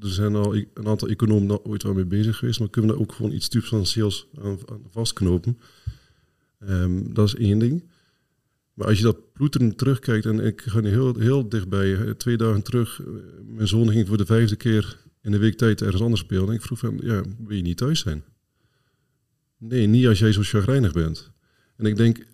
Er 0.00 0.08
zijn 0.08 0.34
al 0.34 0.54
een 0.54 0.86
aantal 0.86 1.08
economen 1.08 1.64
ooit 1.64 1.82
wel 1.82 1.94
mee 1.94 2.04
bezig 2.04 2.36
geweest, 2.36 2.58
maar 2.58 2.70
kunnen 2.70 2.90
we 2.90 2.96
daar 2.96 3.06
ook 3.06 3.12
gewoon 3.14 3.32
iets 3.32 3.50
substantieels 3.50 4.28
aan, 4.42 4.58
aan 4.70 4.82
vastknopen. 4.90 5.58
Um, 6.68 7.14
dat 7.14 7.26
is 7.26 7.34
één 7.34 7.58
ding. 7.58 7.84
Maar 8.74 8.86
als 8.86 8.98
je 8.98 9.04
dat 9.04 9.32
ploeteren 9.32 9.76
terugkijkt, 9.76 10.26
en 10.26 10.40
ik 10.40 10.60
ga 10.60 10.80
nu 10.80 10.88
heel, 10.88 11.18
heel 11.18 11.48
dichtbij, 11.48 12.14
twee 12.14 12.36
dagen 12.36 12.62
terug, 12.62 13.00
mijn 13.46 13.68
zoon 13.68 13.90
ging 13.90 14.08
voor 14.08 14.16
de 14.16 14.26
vijfde 14.26 14.56
keer 14.56 14.98
in 15.22 15.30
de 15.30 15.38
week 15.38 15.56
tijd 15.56 15.82
ergens 15.82 16.02
anders 16.02 16.20
spelen. 16.20 16.48
En 16.48 16.54
ik 16.54 16.62
vroeg 16.62 16.78
van, 16.78 16.98
ja, 17.02 17.22
wil 17.46 17.56
je 17.56 17.62
niet 17.62 17.76
thuis 17.76 18.00
zijn? 18.00 18.24
Nee, 19.58 19.86
niet 19.86 20.06
als 20.06 20.18
jij 20.18 20.32
zo 20.32 20.42
chagrijnig 20.42 20.92
bent. 20.92 21.32
En 21.76 21.86
ik 21.86 21.96
denk, 21.96 22.26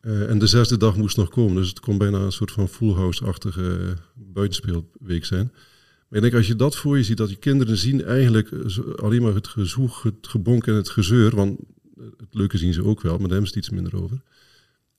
uh, 0.00 0.30
en 0.30 0.38
de 0.38 0.46
zesde 0.46 0.76
dag 0.76 0.96
moest 0.96 1.16
nog 1.16 1.28
komen, 1.28 1.54
dus 1.54 1.68
het 1.68 1.80
kon 1.80 1.98
bijna 1.98 2.18
een 2.18 2.32
soort 2.32 2.52
van 2.52 2.68
full 2.68 2.92
house-achtige 2.92 3.96
buitenspeelweek 4.14 5.24
zijn. 5.24 5.52
Maar 6.08 6.18
ik 6.18 6.20
denk, 6.20 6.34
als 6.34 6.46
je 6.46 6.56
dat 6.56 6.76
voor 6.76 6.96
je 6.96 7.04
ziet, 7.04 7.16
dat 7.16 7.30
je 7.30 7.36
kinderen 7.36 7.76
zien 7.76 8.04
eigenlijk 8.04 8.50
alleen 8.96 9.22
maar 9.22 9.34
het 9.34 9.48
gezoeg, 9.48 10.02
het 10.02 10.14
gebonk 10.20 10.66
en 10.66 10.74
het 10.74 10.88
gezeur, 10.88 11.34
want 11.36 11.60
het 11.96 12.34
leuke 12.34 12.58
zien 12.58 12.72
ze 12.72 12.84
ook 12.84 13.00
wel, 13.00 13.12
maar 13.12 13.20
daar 13.20 13.30
hebben 13.30 13.50
ze 13.50 13.58
iets 13.58 13.70
minder 13.70 14.02
over. 14.02 14.22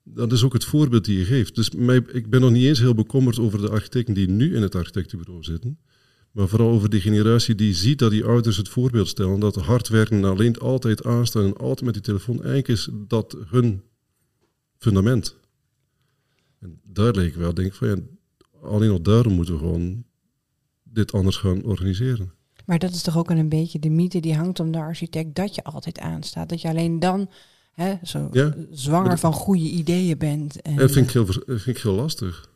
Dat 0.03 0.31
is 0.31 0.43
ook 0.43 0.53
het 0.53 0.65
voorbeeld 0.65 1.05
die 1.05 1.17
je 1.17 1.25
geeft. 1.25 1.55
Dus 1.55 1.69
mij, 1.69 2.03
ik 2.11 2.29
ben 2.29 2.41
nog 2.41 2.51
niet 2.51 2.65
eens 2.65 2.79
heel 2.79 2.93
bekommerd 2.93 3.39
over 3.39 3.61
de 3.61 3.69
architecten 3.69 4.13
die 4.13 4.27
nu 4.27 4.55
in 4.55 4.61
het 4.61 4.75
architectenbureau 4.75 5.43
zitten. 5.43 5.79
Maar 6.35 6.47
vooral 6.47 6.69
over 6.69 6.89
die 6.89 7.01
generatie 7.01 7.55
die 7.55 7.73
ziet 7.73 7.99
dat 7.99 8.11
die 8.11 8.25
ouders 8.25 8.57
het 8.57 8.69
voorbeeld 8.69 9.07
stellen. 9.07 9.39
Dat 9.39 9.55
hard 9.55 9.87
werken 9.87 10.23
alleen 10.23 10.57
altijd 10.57 11.05
aanstaan 11.05 11.43
en 11.43 11.57
altijd 11.57 11.81
met 11.81 11.93
die 11.93 12.03
telefoon. 12.03 12.35
Eigenlijk 12.35 12.67
is 12.67 12.89
dat 13.07 13.37
hun 13.47 13.81
fundament. 14.77 15.35
En 16.59 16.79
daar 16.83 17.13
leek 17.13 17.27
ik 17.27 17.35
wel, 17.35 17.53
denk 17.53 17.67
ik 17.67 17.73
van 17.73 17.87
ja, 17.87 17.95
alleen 18.61 18.91
al 18.91 19.01
daarom 19.01 19.33
moeten 19.33 19.53
we 19.53 19.59
gewoon 19.59 20.03
dit 20.83 21.11
anders 21.11 21.37
gaan 21.37 21.63
organiseren. 21.63 22.31
Maar 22.65 22.79
dat 22.79 22.91
is 22.91 23.01
toch 23.01 23.17
ook 23.17 23.29
een 23.29 23.49
beetje 23.49 23.79
de 23.79 23.89
mythe 23.89 24.19
die 24.19 24.35
hangt 24.35 24.59
om 24.59 24.71
de 24.71 24.77
architect 24.77 25.35
dat 25.35 25.55
je 25.55 25.63
altijd 25.63 25.99
aanstaat. 25.99 26.49
Dat 26.49 26.61
je 26.61 26.67
alleen 26.67 26.99
dan 26.99 27.29
hè, 27.71 27.95
zo 28.03 28.29
ja, 28.31 28.55
zwanger 28.71 29.19
van 29.19 29.33
goede 29.33 29.69
ideeën 29.69 30.17
bent. 30.17 30.61
En, 30.61 30.75
dat 30.75 30.91
vind 30.91 31.07
ik 31.07 31.13
heel, 31.13 31.25
vind 31.45 31.77
ik 31.77 31.77
heel 31.77 31.93
lastig. 31.93 32.49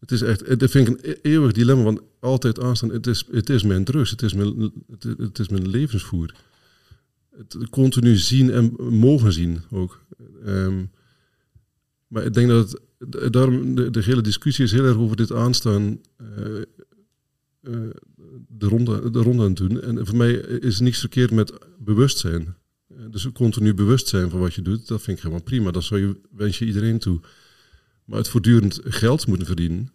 Het 0.00 0.12
is 0.12 0.22
echt, 0.22 0.58
dat 0.60 0.70
vind 0.70 0.88
ik 0.88 0.94
een 0.94 1.10
e-, 1.10 1.18
eeuwig 1.22 1.52
dilemma, 1.52 1.82
want 1.82 2.00
altijd 2.20 2.60
aanstaan, 2.60 2.90
het 2.90 3.06
is, 3.06 3.24
het 3.30 3.50
is 3.50 3.62
mijn 3.62 3.84
drugs, 3.84 4.10
het 4.10 4.22
is 4.22 4.34
mijn, 4.34 4.72
het, 5.16 5.38
is 5.38 5.48
mijn 5.48 5.68
levensvoer. 5.68 6.34
het 7.36 7.68
continu 7.70 8.16
zien 8.16 8.50
en 8.50 8.74
mogen 8.78 9.32
zien 9.32 9.60
ook. 9.70 10.04
Ehm, 10.44 10.84
maar 12.06 12.24
ik 12.24 12.34
denk 12.34 12.48
dat 12.48 12.80
het, 12.98 13.32
daarom 13.32 13.74
de, 13.74 13.90
de 13.90 14.02
hele 14.02 14.20
discussie 14.20 14.64
is 14.64 14.72
heel 14.72 14.84
erg 14.84 14.96
over 14.96 15.16
dit 15.16 15.32
aanstaan. 15.32 16.00
eh, 16.16 17.72
de, 18.48 18.66
ronde, 18.66 19.10
de 19.10 19.22
ronde 19.22 19.42
aan 19.42 19.48
het 19.48 19.56
doen. 19.56 19.80
En 19.80 20.06
voor 20.06 20.16
mij 20.16 20.32
is 20.32 20.80
niks 20.80 20.98
verkeerd 21.00 21.30
met 21.30 21.52
bewustzijn. 21.78 22.54
Dus 23.10 23.32
continu 23.32 23.74
bewust 23.74 24.08
zijn 24.08 24.30
van 24.30 24.40
wat 24.40 24.54
je 24.54 24.62
doet, 24.62 24.88
dat 24.88 25.02
vind 25.02 25.16
ik 25.16 25.22
helemaal 25.22 25.44
prima. 25.44 25.70
Dat 25.70 25.84
zou 25.84 26.00
je, 26.00 26.16
wens 26.30 26.58
je 26.58 26.64
iedereen 26.64 26.98
toe. 26.98 27.20
Maar 28.10 28.18
het 28.18 28.28
voortdurend 28.28 28.80
geld 28.84 29.26
moeten 29.26 29.46
verdienen 29.46 29.92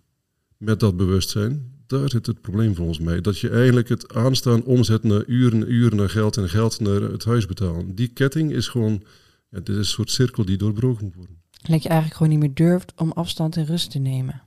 met 0.58 0.80
dat 0.80 0.98
bewustzijn, 0.98 1.74
daar 1.88 2.10
zit 2.10 2.26
het 2.26 2.42
probleem 2.42 2.76
volgens 2.76 3.00
mij. 3.00 3.22
Dat 3.22 3.40
je 3.40 3.50
eigenlijk 3.50 3.90
het 3.90 4.14
aanstaan 4.14 4.64
omzet 4.64 5.04
naar 5.04 5.26
uren, 5.26 5.72
uren 5.72 5.98
naar 5.98 6.10
geld 6.10 6.38
en 6.38 6.50
geld 6.50 6.80
naar 6.80 7.02
het 7.02 7.26
huis 7.26 7.46
betalen. 7.46 7.96
Die 7.96 8.08
ketting 8.08 8.52
is 8.52 8.68
gewoon, 8.68 9.04
ja, 9.50 9.60
dit 9.60 9.70
is 9.70 9.76
een 9.76 9.86
soort 9.86 10.12
cirkel 10.12 10.46
die 10.46 10.58
doorbroken 10.58 11.06
moet 11.06 11.16
worden. 11.16 11.42
Dat 11.62 11.84
je 11.84 11.90
eigenlijk 11.90 12.18
gewoon 12.18 12.32
niet 12.32 12.42
meer 12.42 12.54
durft 12.54 12.94
om 12.96 13.12
afstand 13.12 13.58
en 13.58 13.66
rust 13.66 13.92
te 13.92 14.00
nemen. 14.00 14.42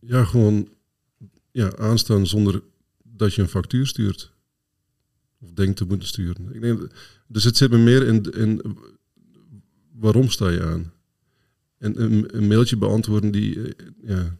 Ja, 0.00 0.24
gewoon 0.24 0.68
ja, 1.50 1.76
aanstaan 1.76 2.26
zonder 2.26 2.62
dat 3.02 3.34
je 3.34 3.42
een 3.42 3.48
factuur 3.48 3.86
stuurt. 3.86 4.32
Of 5.40 5.52
denkt 5.52 5.76
te 5.76 5.84
moeten 5.84 6.08
sturen. 6.08 6.54
Ik 6.54 6.60
denk, 6.60 6.90
dus 7.26 7.44
het 7.44 7.56
zit 7.56 7.70
me 7.70 7.78
meer 7.78 8.06
in, 8.06 8.22
in 8.22 8.76
waarom 9.92 10.28
sta 10.28 10.48
je 10.48 10.62
aan? 10.62 10.92
En 11.82 12.02
een, 12.02 12.36
een 12.36 12.46
mailtje 12.46 12.76
beantwoorden 12.76 13.30
die, 13.30 13.74
eh, 13.74 13.86
ja, 14.02 14.36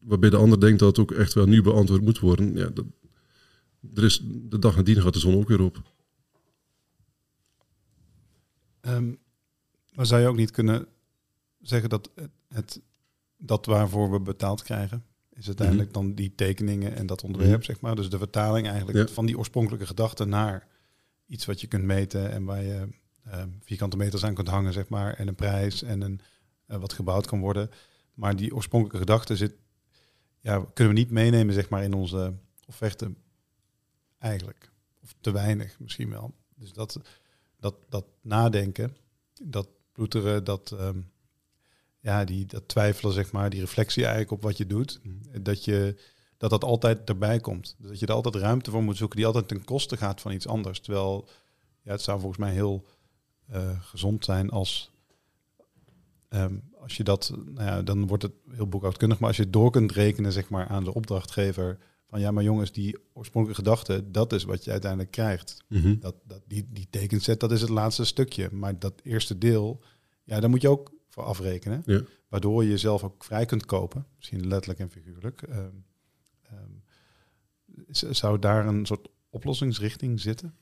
waarbij 0.00 0.30
de 0.30 0.36
ander 0.36 0.60
denkt 0.60 0.78
dat 0.78 0.88
het 0.88 0.98
ook 0.98 1.12
echt 1.18 1.32
wel 1.32 1.46
nu 1.46 1.62
beantwoord 1.62 2.02
moet 2.02 2.18
worden. 2.18 2.54
Ja, 2.54 2.68
dat, 2.68 2.84
er 3.94 4.04
is, 4.04 4.20
de 4.24 4.58
dag 4.58 4.76
nadien 4.76 5.02
gaat 5.02 5.12
de 5.12 5.18
zon 5.18 5.34
ook 5.34 5.48
weer 5.48 5.60
op. 5.62 5.82
Ehm, 8.80 9.12
maar 9.94 10.06
zou 10.06 10.20
je 10.20 10.28
ook 10.28 10.36
niet 10.36 10.50
kunnen 10.50 10.86
zeggen 11.60 11.88
dat 11.90 12.10
het, 12.14 12.30
het 12.48 12.80
dat 13.36 13.66
waarvoor 13.66 14.10
we 14.10 14.20
betaald 14.20 14.62
krijgen, 14.62 15.04
is 15.32 15.46
uiteindelijk 15.46 15.92
dan 15.92 16.14
die 16.14 16.34
tekeningen 16.34 16.96
en 16.96 17.06
dat 17.06 17.22
ontwerp, 17.24 17.50
Mhm. 17.50 17.62
zeg 17.62 17.80
maar. 17.80 17.96
Dus 17.96 18.10
de 18.10 18.18
vertaling 18.18 18.68
eigenlijk 18.68 18.98
Ja. 18.98 19.14
van 19.14 19.26
die 19.26 19.38
oorspronkelijke 19.38 19.86
gedachte 19.86 20.24
naar 20.24 20.66
iets 21.26 21.46
wat 21.46 21.60
je 21.60 21.66
kunt 21.66 21.84
meten 21.84 22.30
en 22.30 22.44
waar 22.44 22.62
je 22.62 22.88
vierkante 23.60 23.96
meters 23.96 24.24
aan 24.24 24.34
kunt 24.34 24.48
hangen, 24.48 24.72
zeg 24.72 24.88
maar, 24.88 25.14
en 25.14 25.28
een 25.28 25.34
prijs 25.34 25.82
en 25.82 26.00
een, 26.00 26.20
eh, 26.66 26.76
wat 26.76 26.92
gebouwd 26.92 27.26
kan 27.26 27.40
worden. 27.40 27.70
Maar 28.14 28.36
die 28.36 28.54
oorspronkelijke 28.54 29.06
gedachte 29.06 29.36
zit, 29.36 29.54
ja, 30.40 30.64
kunnen 30.74 30.94
we 30.94 31.00
niet 31.00 31.10
meenemen, 31.10 31.54
zeg 31.54 31.68
maar, 31.68 31.82
in 31.82 31.94
onze 31.94 32.34
offerte 32.66 33.14
eigenlijk. 34.18 34.72
Of 35.02 35.14
te 35.20 35.30
weinig 35.30 35.78
misschien 35.78 36.10
wel. 36.10 36.34
Dus 36.54 36.72
dat, 36.72 37.00
dat, 37.56 37.74
dat 37.88 38.04
nadenken, 38.20 38.96
dat 39.42 39.68
ploeteren, 39.92 40.44
dat, 40.44 40.72
ehm, 40.72 41.00
ja, 42.00 42.24
die, 42.24 42.46
dat 42.46 42.68
twijfelen, 42.68 43.12
zeg 43.12 43.32
maar, 43.32 43.50
die 43.50 43.60
reflectie 43.60 44.02
eigenlijk 44.02 44.32
op 44.32 44.42
wat 44.42 44.56
je 44.56 44.66
doet, 44.66 45.00
dat, 45.40 45.64
je, 45.64 46.00
dat 46.36 46.50
dat 46.50 46.64
altijd 46.64 47.08
erbij 47.08 47.40
komt. 47.40 47.74
Dus 47.78 47.88
dat 47.88 47.98
je 47.98 48.06
er 48.06 48.12
altijd 48.12 48.34
ruimte 48.34 48.70
voor 48.70 48.82
moet 48.82 48.96
zoeken 48.96 49.16
die 49.16 49.26
altijd 49.26 49.48
ten 49.48 49.64
koste 49.64 49.96
gaat 49.96 50.20
van 50.20 50.32
iets 50.32 50.46
anders. 50.46 50.80
Terwijl 50.80 51.28
ja, 51.82 51.92
het 51.92 52.02
zou 52.02 52.20
volgens 52.20 52.40
mij 52.40 52.52
heel 52.52 52.86
gezond 53.80 54.24
zijn 54.24 54.50
als, 54.50 54.90
ehm, 56.28 56.58
als 56.78 56.96
je 56.96 57.04
dat, 57.04 57.32
nou 57.44 57.66
ja, 57.66 57.82
dan 57.82 58.06
wordt 58.06 58.22
het 58.22 58.32
heel 58.50 58.68
boekhoudkundig, 58.68 59.18
maar 59.18 59.28
als 59.28 59.36
je 59.36 59.42
het 59.42 59.52
door 59.52 59.70
kunt 59.70 59.92
rekenen, 59.92 60.32
zeg 60.32 60.48
maar, 60.48 60.66
aan 60.68 60.84
de 60.84 60.94
opdrachtgever, 60.94 61.78
van 62.10 62.20
ja, 62.20 62.30
maar 62.30 62.44
jongens, 62.44 62.72
die 62.72 62.96
oorspronkelijke 63.12 63.62
gedachte, 63.62 64.10
dat 64.10 64.32
is 64.32 64.44
wat 64.44 64.64
je 64.64 64.70
uiteindelijk 64.70 65.10
krijgt. 65.10 65.64
Dat, 66.00 66.14
dat, 66.24 66.42
die, 66.46 66.68
die 66.72 66.86
tekenset, 66.90 67.40
dat 67.40 67.52
is 67.52 67.60
het 67.60 67.70
laatste 67.70 68.04
stukje. 68.04 68.48
Maar 68.52 68.78
dat 68.78 69.00
eerste 69.02 69.38
deel, 69.38 69.82
ja, 70.24 70.40
daar 70.40 70.50
moet 70.50 70.62
je 70.62 70.68
ook 70.68 70.92
voor 71.08 71.22
afrekenen. 71.22 71.82
Ja. 71.84 72.02
Waardoor 72.28 72.62
je 72.62 72.68
jezelf 72.70 73.04
ook 73.04 73.24
vrij 73.24 73.46
kunt 73.46 73.66
kopen. 73.66 74.06
Misschien 74.16 74.48
letterlijk 74.48 74.80
en 74.80 74.90
figuurlijk. 74.90 75.42
Ehm, 75.42 75.74
ehm, 76.42 76.72
zou 78.12 78.38
daar 78.38 78.66
een 78.66 78.86
soort 78.86 79.08
oplossingsrichting 79.28 80.20
zitten? 80.20 80.54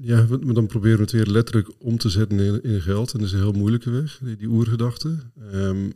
Ja, 0.00 0.26
maar 0.42 0.54
dan 0.54 0.66
proberen 0.66 0.96
we 0.96 1.02
het 1.02 1.12
weer 1.12 1.26
letterlijk 1.26 1.68
om 1.78 1.98
te 1.98 2.08
zetten 2.08 2.38
in, 2.38 2.62
in 2.62 2.80
geld. 2.80 3.12
En 3.12 3.18
dat 3.18 3.28
is 3.28 3.32
een 3.32 3.40
heel 3.40 3.52
moeilijke 3.52 3.90
weg, 3.90 4.20
die, 4.22 4.36
die 4.36 4.48
oergedachte. 4.48 5.16
Ehm, 5.52 5.90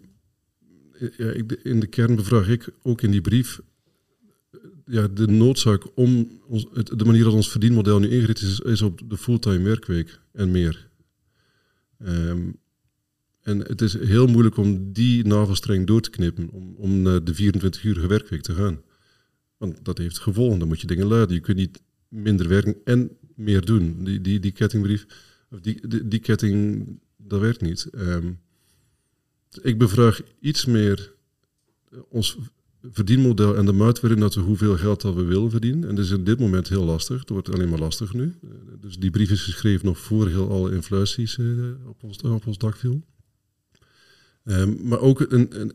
ja, 1.17 1.31
ik, 1.31 1.52
in 1.52 1.81
de 1.81 1.87
kern 1.87 2.17
bevraag 2.17 2.49
ik 2.49 2.69
ook 2.83 3.02
in 3.02 3.11
die 3.11 3.21
brief 3.21 3.61
eh, 4.50 4.61
ja, 4.85 5.09
de 5.09 5.26
noodzaak 5.26 5.85
om 5.95 6.40
het, 6.73 6.99
de 6.99 7.05
manier 7.05 7.25
dat 7.25 7.33
ons 7.33 7.50
verdienmodel 7.50 7.99
nu 7.99 8.09
ingericht 8.09 8.43
is, 8.43 8.61
is 8.61 8.83
op 8.83 9.00
de 9.09 9.17
fulltime 9.17 9.64
werkweek 9.64 10.21
en 10.33 10.50
meer. 10.50 10.88
Ehm, 11.99 12.50
en 13.43 13.59
het 13.59 13.81
is 13.81 13.99
heel 13.99 14.26
moeilijk 14.26 14.57
om 14.57 14.93
die 14.93 15.26
navelstreng 15.26 15.87
door 15.87 16.00
te 16.00 16.11
knippen, 16.11 16.50
om, 16.50 16.75
om 16.76 17.02
naar 17.02 17.25
de 17.25 17.35
24-urige 17.35 18.07
werkweek 18.07 18.43
te 18.43 18.55
gaan. 18.55 18.81
Want 19.57 19.85
dat 19.85 19.99
heeft 19.99 20.19
gevolgen, 20.19 20.59
dan 20.59 20.69
moet 20.69 20.81
je 20.81 20.87
dingen 20.87 21.07
luiden. 21.07 21.35
Je 21.35 21.43
kunt 21.43 21.57
niet 21.57 21.83
minder 22.09 22.49
werken 22.49 22.76
en 22.85 23.11
meer 23.38 23.64
doen. 23.64 24.04
Die, 24.04 24.21
die, 24.21 24.40
die 24.40 24.52
kettingbrief, 24.52 25.07
of 25.50 25.61
die, 25.61 25.88
die, 25.88 26.09
die 26.09 26.21
ketting, 26.21 26.87
dat 27.16 27.40
werkt 27.40 27.61
niet. 27.61 27.85
Ehm, 27.85 28.33
ik 29.62 29.78
bevraag 29.78 30.21
iets 30.40 30.64
meer 30.64 31.12
ons 32.09 32.38
verdienmodel 32.83 33.57
en 33.57 33.66
de 33.66 33.73
maat 33.73 34.00
waarin 34.00 34.21
dat 34.21 34.35
we 34.35 34.40
hoeveel 34.40 34.76
geld 34.76 35.00
dat 35.00 35.14
we 35.14 35.23
willen 35.23 35.50
verdienen. 35.50 35.88
En 35.88 35.95
dat 35.95 36.04
is 36.04 36.11
in 36.11 36.25
dit 36.25 36.38
moment 36.38 36.68
heel 36.68 36.85
lastig. 36.85 37.21
Het 37.21 37.28
wordt 37.28 37.52
alleen 37.52 37.68
maar 37.68 37.78
lastig 37.78 38.12
nu. 38.12 38.35
Eh, 38.42 38.50
Dus 38.80 38.99
die 38.99 39.11
brief 39.11 39.30
is 39.30 39.42
geschreven 39.42 39.87
nog 39.87 39.99
voor 39.99 40.28
heel 40.28 40.50
alle 40.50 40.75
inflaties 40.75 41.38
eh, 41.38 41.47
op, 41.87 42.02
ons, 42.02 42.18
op 42.18 42.47
ons 42.47 42.59
dak 42.59 42.76
viel. 42.76 43.02
Ehm, 44.45 44.88
maar 44.88 45.00
ook 45.00 45.21
een, 45.21 45.61
een, 45.61 45.73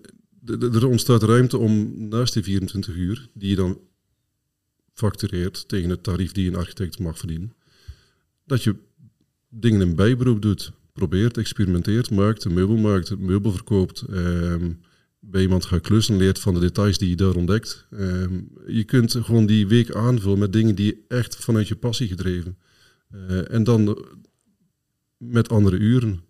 er 0.74 0.88
ontstaat 0.88 1.24
ruimte 1.24 1.58
om 1.58 1.94
naast 2.08 2.34
die 2.34 2.44
24 2.44 2.96
uur, 2.96 3.30
die 3.34 3.50
je 3.50 3.56
dan 3.56 3.80
factureert 4.94 5.68
tegen 5.68 5.90
het 5.90 6.04
tarief 6.04 6.32
die 6.32 6.48
een 6.50 6.56
architect 6.56 7.00
mag 7.00 7.18
verdienen, 7.18 7.54
dat 8.46 8.64
je 8.64 8.76
dingen 9.50 9.82
in 9.82 9.96
bijberoep 9.96 10.42
doet. 10.42 10.72
Probeert, 10.94 11.38
experimenteert, 11.38 12.12
maakt, 12.12 12.44
een 12.44 12.54
meubel 12.54 12.78
maakt, 12.78 13.10
een 13.10 13.26
meubel 13.26 13.52
verkoopt. 13.52 14.02
ehm, 14.02 14.72
bij 15.20 15.42
iemand 15.42 15.66
gaat 15.66 15.82
klussen, 15.82 16.18
leert 16.18 16.40
van 16.40 16.54
de 16.54 16.60
details 16.60 16.98
die 16.98 17.10
je 17.10 17.16
daar 17.16 17.36
ontdekt. 17.36 17.88
Ehm, 17.92 18.40
je 18.68 18.84
kunt 18.84 19.12
gewoon 19.12 19.46
die 19.46 19.68
week 19.68 19.96
aanvullen 19.96 20.40
met 20.40 20.54
dingen 20.54 20.76
die 20.76 21.04
echt 21.08 21.36
vanuit 21.36 21.68
je 21.68 21.76
passie 21.76 22.08
gedreven. 22.08 22.58
Eh, 23.10 23.52
en 23.52 23.64
dan 23.64 23.88
eh, 23.88 24.04
met 25.18 25.50
andere 25.50 25.78
uren. 25.78 26.22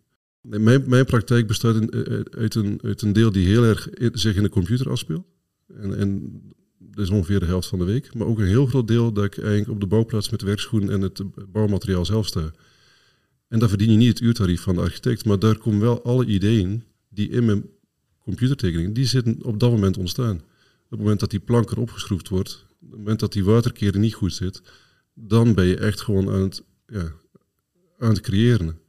Mijn, 0.42 0.84
mijn 0.90 1.06
praktijk 1.06 1.48
bestaat 1.48 1.90
eh, 1.90 2.20
uit, 2.38 2.56
een, 2.56 2.80
uit 2.84 3.02
een 3.02 3.14
deel 3.14 3.32
die 3.32 3.48
heel 3.48 3.64
erg 3.64 3.90
in- 3.90 4.18
zich 4.18 4.36
in 4.36 4.44
de 4.44 4.50
computer 4.50 4.90
afspeelt. 4.90 5.26
En, 5.68 5.98
en 5.98 6.42
dat 6.96 7.06
is 7.06 7.10
ongeveer 7.10 7.40
de 7.40 7.46
helft 7.46 7.68
van 7.68 7.80
de 7.80 7.86
week. 7.86 8.14
Maar 8.14 8.28
ook 8.28 8.40
een 8.40 8.48
heel 8.48 8.66
groot 8.66 8.88
deel 8.88 9.14
dat 9.14 9.24
ik 9.24 9.38
eigenlijk 9.38 9.70
op 9.70 9.80
de 9.80 9.88
bouwplaats 9.88 10.30
met 10.30 10.40
de 10.40 10.46
werkschoen 10.46 10.90
en 10.90 11.02
het 11.02 11.22
bouwmateriaal 11.52 12.06
zelf 12.06 12.28
sta. 12.28 12.52
En 13.48 13.60
daar 13.60 13.70
verdien 13.70 13.92
je 13.92 13.98
niet 13.98 14.08
het 14.08 14.20
uurtarief 14.20 14.62
van 14.62 14.76
de 14.76 14.82
architect, 14.82 15.26
maar 15.26 15.40
daar 15.40 15.58
komen 15.58 15.80
wel 15.80 16.04
alle 16.04 16.26
ideeën 16.26 16.84
die 17.10 17.30
in 17.30 17.46
mijn 17.46 17.66
computertekening, 18.20 18.96
die 18.96 19.06
zitten 19.06 19.44
op 19.44 19.60
dat 19.60 19.72
moment 19.72 19.98
ontstaan. 19.98 20.36
Op 20.36 20.90
het 20.90 21.00
moment 21.00 21.20
dat 21.20 21.30
die 21.30 21.40
plank 21.40 21.72
er 21.72 21.80
opgeschroefd 21.80 22.30
wordt, 22.30 22.66
op 22.82 22.90
het 22.90 22.98
moment 22.98 23.20
dat 23.20 23.34
die 23.34 23.44
waterkering 23.44 24.04
niet 24.04 24.14
goed 24.14 24.34
zit, 24.34 24.62
dan 25.14 25.54
ben 25.54 25.66
je 25.66 25.78
echt 25.78 26.02
gewoon 26.02 26.30
aan 26.30 26.42
het, 26.42 26.64
ja, 26.88 27.12
aan 27.98 28.10
het 28.10 28.22
creëren. 28.22 28.80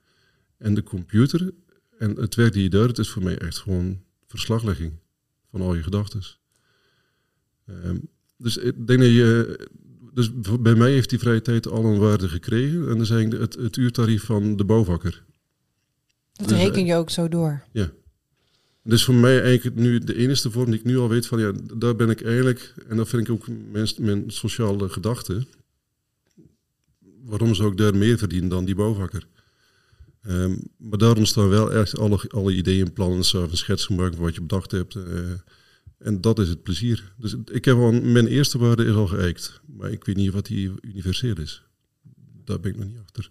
En 0.59 0.75
de 0.75 0.83
computer 0.83 1.53
en 1.99 2.17
het 2.17 2.35
werk 2.35 2.53
die 2.53 2.63
je 2.63 2.71
daar 2.71 2.87
doet, 2.87 2.99
is 2.99 3.11
voor 3.11 3.23
mij 3.23 3.39
echt 3.39 3.59
gewoon 3.59 4.01
verslaglegging 4.27 4.93
van 5.51 5.61
al 5.61 5.75
je 5.75 5.83
gedachten. 5.83 6.23
Ehm, 7.67 7.97
dus 8.37 8.57
ik 8.57 8.87
denk 8.87 9.01
dat 9.01 9.09
je. 9.09 9.59
Dus 10.13 10.31
bij 10.61 10.75
mij 10.75 10.91
heeft 10.91 11.11
die 11.11 11.19
vrije 11.19 11.43
tijd 11.43 11.69
al 11.69 11.85
een 11.85 11.99
waarde 11.99 12.29
gekregen. 12.29 12.89
En 12.89 13.01
is 13.01 13.11
eigenlijk 13.11 13.43
het, 13.43 13.63
het 13.63 13.77
uurtarief 13.77 14.25
van 14.25 14.57
de 14.57 14.65
bouwvakker. 14.65 15.25
Dat 16.33 16.49
Dus, 16.49 16.59
reken 16.59 16.81
eh, 16.81 16.87
je 16.87 16.95
ook 16.95 17.11
zo 17.11 17.29
door. 17.29 17.63
Dus 18.87 19.05
voor 19.05 19.15
mij 19.15 19.43
eigenlijk 19.43 19.77
nu 19.77 19.99
de 19.99 20.17
enige 20.17 20.51
vorm 20.51 20.71
die 20.71 20.79
ik 20.79 20.85
nu 20.85 20.99
al 20.99 21.09
weet 21.09 21.27
van 21.27 21.41
ja, 21.41 21.53
daar 21.75 21.97
ben 21.97 22.11
ik 22.11 22.23
eigenlijk, 22.23 22.75
en 22.89 22.97
dat 22.97 23.09
vind 23.09 23.29
ik 23.29 23.35
ook 23.35 23.47
mijn, 23.73 23.89
mijn 23.99 24.31
sociale 24.31 24.89
gedachte. 24.89 25.47
Waarom 27.25 27.55
zou 27.55 27.71
ik 27.71 27.77
daar 27.77 27.97
meer 27.97 28.19
verdienen 28.19 28.49
dan 28.49 28.65
die 28.65 28.75
bouwvakker? 28.75 29.27
Ehm, 30.23 30.57
maar 30.77 30.99
daar 30.99 31.17
ontstaan 31.17 31.49
wel 31.49 31.73
echt 31.73 31.99
alle, 31.99 32.21
alle 32.29 32.55
ideeën, 32.55 32.93
plannen, 32.93 33.25
s'avonds 33.25 33.61
schetsen 33.61 33.95
maken 33.95 34.15
van 34.15 34.25
wat 34.25 34.35
je 34.35 34.41
bedacht 34.41 34.71
hebt. 34.71 34.95
eh, 34.95 35.03
en 36.05 36.21
dat 36.21 36.39
is 36.39 36.49
het 36.49 36.63
plezier. 36.63 37.15
Dus 37.17 37.37
ik 37.53 37.65
heb 37.65 37.77
al, 37.77 37.93
mijn 37.93 38.27
eerste 38.27 38.59
waarde 38.59 38.85
is 38.85 38.95
al 38.95 39.07
geëikt. 39.07 39.61
Maar 39.67 39.91
ik 39.91 40.05
weet 40.05 40.17
niet 40.17 40.33
wat 40.33 40.47
die 40.47 40.73
universeel 40.81 41.37
is. 41.39 41.63
Daar 42.45 42.61
ben 42.61 42.71
ik 42.71 42.77
nog 42.79 42.87
niet 42.89 42.99
achter. 42.99 43.31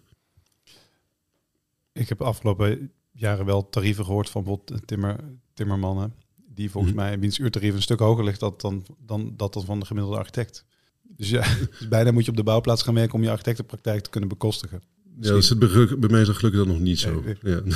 Ik 1.92 2.08
heb 2.08 2.18
de 2.18 2.24
afgelopen 2.24 2.92
jaren 3.12 3.46
wel 3.46 3.68
tarieven 3.68 4.04
gehoord 4.04 4.30
van 4.30 4.44
bijvoorbeeld 4.44 4.86
timmer, 4.86 5.20
timmermannen. 5.52 6.14
Die 6.46 6.70
volgens 6.70 6.94
Mhm. 6.94 7.02
mij, 7.02 7.18
wiens 7.18 7.38
uurtarief 7.38 7.74
een 7.74 7.82
stuk 7.82 7.98
hoger 7.98 8.24
ligt 8.24 8.40
dan, 8.40 8.54
dan, 8.56 8.84
dan 8.98 9.32
dat 9.36 9.62
van 9.64 9.80
de 9.80 9.86
gemiddelde 9.86 10.18
architect. 10.18 10.64
Dus 11.02 11.30
ja, 11.30 11.54
dus 11.78 11.88
bijna 11.88 12.12
moet 12.12 12.24
je 12.24 12.30
op 12.30 12.36
de 12.36 12.42
bouwplaats 12.42 12.82
gaan 12.82 12.94
werken 12.94 13.14
om 13.14 13.22
je 13.22 13.30
architectenpraktijk 13.30 14.02
te 14.02 14.10
kunnen 14.10 14.28
bekostigen. 14.28 14.82
Ja, 15.20 15.30
dat 15.30 15.44
zit 15.44 15.58
bij, 15.58 16.08
mij 16.10 16.24
zo 16.24 16.32
gelukkig 16.32 16.60
dan 16.60 16.68
nog 16.68 16.80
niet 16.80 16.98
zo. 16.98 17.20
Nee, 17.20 17.36
Ja. 17.42 17.60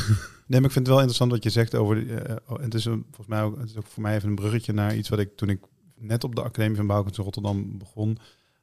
Nee, 0.46 0.60
maar 0.60 0.68
ik 0.68 0.74
vind 0.74 0.86
het 0.86 0.94
wel 0.94 1.04
interessant 1.04 1.30
wat 1.30 1.42
je 1.42 1.50
zegt 1.50 1.74
over. 1.74 2.04
oh, 2.46 2.60
het 2.60 2.74
is 2.74 2.84
een, 2.84 3.04
volgens 3.04 3.26
mij 3.26 3.42
ook, 3.42 3.58
het 3.58 3.70
is 3.70 3.76
ook 3.76 3.86
voor 3.86 4.02
mij 4.02 4.16
even 4.16 4.28
een 4.28 4.34
bruggetje 4.34 4.72
naar 4.72 4.96
iets 4.96 5.08
wat 5.08 5.18
ik 5.18 5.36
toen 5.36 5.48
ik 5.48 5.60
net 5.94 6.24
op 6.24 6.34
de 6.34 6.42
Academie 6.42 6.76
van 6.76 6.86
Bouwkunst 6.86 7.18
in 7.18 7.24
Rotterdam 7.24 7.78
begon. 7.78 8.18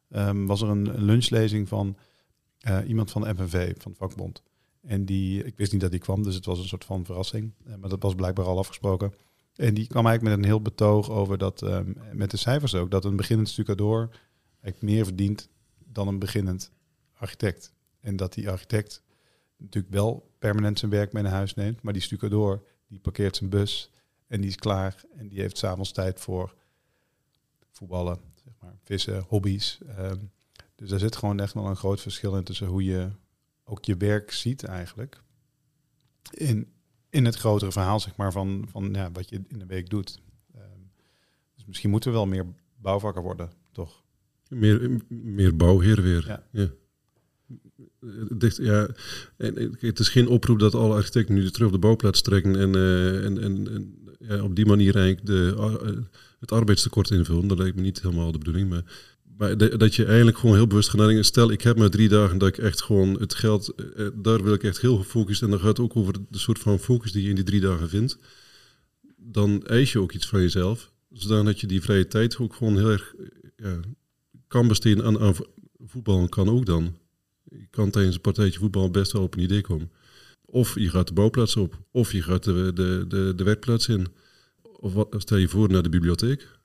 ehm, 0.10 0.46
was 0.46 0.62
er 0.62 0.70
een, 0.70 0.98
een 0.98 1.04
lunchlezing 1.04 1.68
van 1.68 1.98
eh, 2.60 2.80
iemand 2.88 3.12
van 3.12 3.22
de 3.22 3.36
FNV, 3.36 3.74
van 3.78 3.92
de 3.92 3.98
vakbond. 3.98 4.42
En 4.82 5.06
die, 5.06 5.44
ik 5.44 5.58
wist 5.58 5.72
niet 5.72 5.82
dat 5.82 5.92
die 5.92 6.00
kwam, 6.00 6.24
dus 6.24 6.36
het 6.36 6.46
was 6.46 6.60
een 6.60 6.68
soort 6.68 6.86
van 6.86 7.06
verrassing. 7.06 7.54
Eh, 7.66 7.76
maar 7.76 7.90
dat 7.90 8.04
was 8.04 8.16
blijkbaar 8.16 8.46
al 8.46 8.58
afgesproken. 8.58 9.14
En 9.56 9.74
die 9.74 9.88
kwam 9.88 10.06
eigenlijk 10.06 10.36
met 10.36 10.46
een 10.46 10.52
heel 10.52 10.62
betoog 10.62 11.10
over 11.10 11.38
dat, 11.38 11.62
ehm, 11.62 11.94
met 12.14 12.32
de 12.32 12.38
cijfers 12.38 12.76
ook, 12.76 12.92
dat 12.92 13.06
een 13.06 13.16
beginnend 13.16 13.50
stucadoor 13.50 14.10
eigenlijk 14.62 14.94
meer 14.94 15.06
verdient 15.06 15.50
dan 15.86 16.08
een 16.08 16.20
beginnend 16.20 16.72
architect. 17.14 17.74
En 18.06 18.16
dat 18.16 18.34
die 18.34 18.50
architect 18.50 19.04
natuurlijk 19.58 19.94
wel 19.94 20.32
permanent 20.40 20.80
zijn 20.80 20.92
werk 20.92 21.14
mee 21.14 21.24
naar 21.24 21.32
huis 21.32 21.54
neemt, 21.54 21.82
maar 21.82 21.94
die 21.94 22.02
stucadoor, 22.02 22.64
die 22.88 23.00
parkeert 23.00 23.36
zijn 23.36 23.50
bus 23.50 23.92
en 24.28 24.42
die 24.42 24.50
is 24.50 24.56
klaar 24.56 25.04
en 25.16 25.28
die 25.28 25.40
heeft 25.40 25.58
s'avonds 25.58 25.92
tijd 25.92 26.20
voor 26.20 26.56
voetballen, 27.72 28.20
zeg 28.44 28.54
maar, 28.60 28.78
vissen, 28.84 29.26
hobby's. 29.28 29.80
Ehm, 29.88 30.18
dus 30.76 30.90
daar 30.90 31.00
zit 31.00 31.16
gewoon 31.16 31.40
echt 31.40 31.54
wel 31.54 31.66
een 31.66 31.76
groot 31.76 32.02
verschil 32.02 32.36
in 32.36 32.44
tussen 32.44 32.68
hoe 32.68 32.84
je 32.84 33.10
ook 33.64 33.86
je 33.86 33.98
werk 33.98 34.32
ziet 34.32 34.64
eigenlijk. 34.64 35.22
In, 36.32 36.74
in 37.10 37.26
het 37.26 37.36
grotere 37.36 37.72
verhaal, 37.72 38.00
zeg 38.00 38.16
maar, 38.16 38.32
van, 38.32 38.68
van 38.70 38.94
ja, 38.94 39.12
wat 39.12 39.30
je 39.30 39.42
in 39.48 39.60
de 39.60 39.66
week 39.66 39.90
doet. 39.90 40.20
Ehm, 40.54 40.80
dus 41.56 41.66
misschien 41.66 41.90
moeten 41.90 42.10
we 42.12 42.16
wel 42.16 42.28
meer 42.28 42.46
bouwvakker 42.76 43.22
worden, 43.22 43.52
toch? 43.72 44.04
Meer, 44.50 45.02
meer 45.08 45.56
bouwheer 45.56 46.02
weer. 46.02 46.28
Ja. 46.28 46.44
Ja. 46.52 46.70
Dicht- 48.38 48.58
ja. 48.58 48.88
Het 49.80 50.00
is 50.00 50.10
geen 50.10 50.28
oproep 50.28 50.60
dat 50.60 50.76
alle 50.76 50.94
architecten 50.96 51.36
nu 51.36 51.50
terug 51.50 51.68
op 51.68 51.74
de 51.74 51.80
bouwplaats 51.80 52.22
trekken 52.22 52.56
en, 52.56 52.76
eh, 52.76 53.26
en, 53.26 53.42
en, 53.42 53.68
en 53.72 53.96
ja, 54.20 54.44
op 54.44 54.56
die 54.56 54.66
manier 54.66 54.96
eigenlijk 54.96 55.26
de, 55.26 55.54
eh, 55.58 56.04
het 56.40 56.52
arbeidstekort 56.52 57.10
invullen. 57.12 57.48
Dat 57.48 57.58
lijkt 57.58 57.76
me 57.76 57.82
niet 57.82 58.02
helemaal 58.02 58.32
de 58.32 58.38
bedoeling. 58.38 58.70
Maar, 58.70 58.84
dat 59.78 59.96
je 59.96 60.06
eigenlijk 60.06 60.38
gewoon 60.38 60.56
heel 60.56 60.68
bewust 60.68 60.90
gaat 60.90 61.00
nadenken. 61.00 61.26
Stel, 61.26 61.52
ik 61.52 61.62
heb 61.62 61.78
maar 61.78 61.90
drie 61.90 62.10
dagen 62.10 62.38
dat 62.38 62.48
ik 62.48 62.58
echt 62.58 62.82
gewoon 62.82 63.20
het 63.20 63.34
geld, 63.34 63.74
eh, 63.76 64.08
daar 64.16 64.44
wil 64.44 64.54
ik 64.54 64.64
echt 64.64 64.82
heel 64.82 64.98
gefocust. 64.98 65.42
En 65.42 65.50
dan 65.50 65.60
gaat 65.60 65.68
het 65.68 65.80
ook 65.80 65.96
over 65.96 66.14
de 66.30 66.38
soort 66.38 66.60
van 66.60 66.80
focus 66.80 67.12
die 67.12 67.24
je 67.24 67.30
in 67.30 67.36
die 67.36 67.44
drie 67.44 67.62
dagen 67.62 67.90
vindt. 67.90 68.18
Dan 69.18 69.66
eis 69.66 69.92
je 69.92 70.00
ook 70.00 70.12
iets 70.12 70.28
van 70.28 70.42
jezelf. 70.42 70.92
Zodat 71.12 71.60
je 71.60 71.68
die 71.68 71.82
vrije 71.82 72.08
tijd 72.08 72.38
ook 72.38 72.54
gewoon 72.54 72.78
heel 72.78 72.90
erg 72.90 73.14
kan 74.48 74.68
besteden 74.68 75.06
aan, 75.06 75.20
aan 75.20 75.36
vo- 75.36 75.54
voetbal. 75.86 76.30
Kan 76.30 76.50
ook 76.50 76.66
dan. 76.66 76.96
Je 77.58 77.68
kan 77.70 77.90
tijdens 77.90 78.16
een 78.16 78.22
partijtje 78.22 78.60
voetbal 78.60 78.92
best 78.92 79.12
wel 79.12 79.24
op 79.24 79.34
een 79.34 79.44
idee 79.44 79.62
komen. 79.62 79.92
Of 80.46 80.80
je 80.80 80.90
gaat 80.90 81.08
de 81.08 81.14
bouwplaats 81.14 81.56
op, 81.56 81.80
of 81.92 82.12
je 82.12 82.22
gaat 82.22 82.44
de, 82.44 82.72
de, 82.74 83.06
de, 83.08 83.34
de 83.36 83.44
werkplaats 83.44 83.88
in. 83.88 84.08
Of 84.80 84.94
wat, 84.94 85.16
stel 85.18 85.38
je 85.38 85.48
voor 85.48 85.70
naar 85.70 85.84
de 85.84 85.90
bibliotheek. 85.90 86.60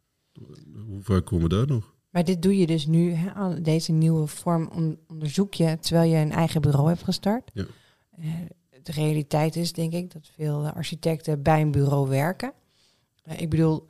Hoe 0.87 1.03
vaak 1.03 1.25
komen 1.27 1.49
we 1.49 1.55
daar 1.57 1.67
nog? 1.67 1.95
Maar 2.11 2.25
dit 2.25 2.43
doe 2.43 2.59
je 2.59 2.67
dus 2.67 2.87
nu, 2.87 3.11
hè, 3.13 3.61
deze 3.61 3.93
nieuwe 3.93 4.27
vorm 4.27 4.69
on- 4.75 4.99
onderzoek 5.09 5.55
je 5.55 5.79
terwijl 5.81 6.11
je 6.11 6.17
een 6.17 6.33
eigen 6.33 6.61
bureau 6.61 6.89
hebt 6.89 7.03
gestart. 7.03 7.51
Ja. 7.55 7.65
Eh, 8.11 8.35
de 8.83 8.93
realiteit 8.93 9.57
is 9.57 9.73
denk 9.73 9.93
ik 9.93 10.13
dat 10.13 10.31
veel 10.35 10.65
eh, 10.65 10.73
architecten 10.73 11.43
bij 11.43 11.61
een 11.61 11.71
bureau 11.71 12.09
werken. 12.09 12.53
Eh, 13.23 13.41
ik 13.41 13.51
bedoel, 13.51 13.87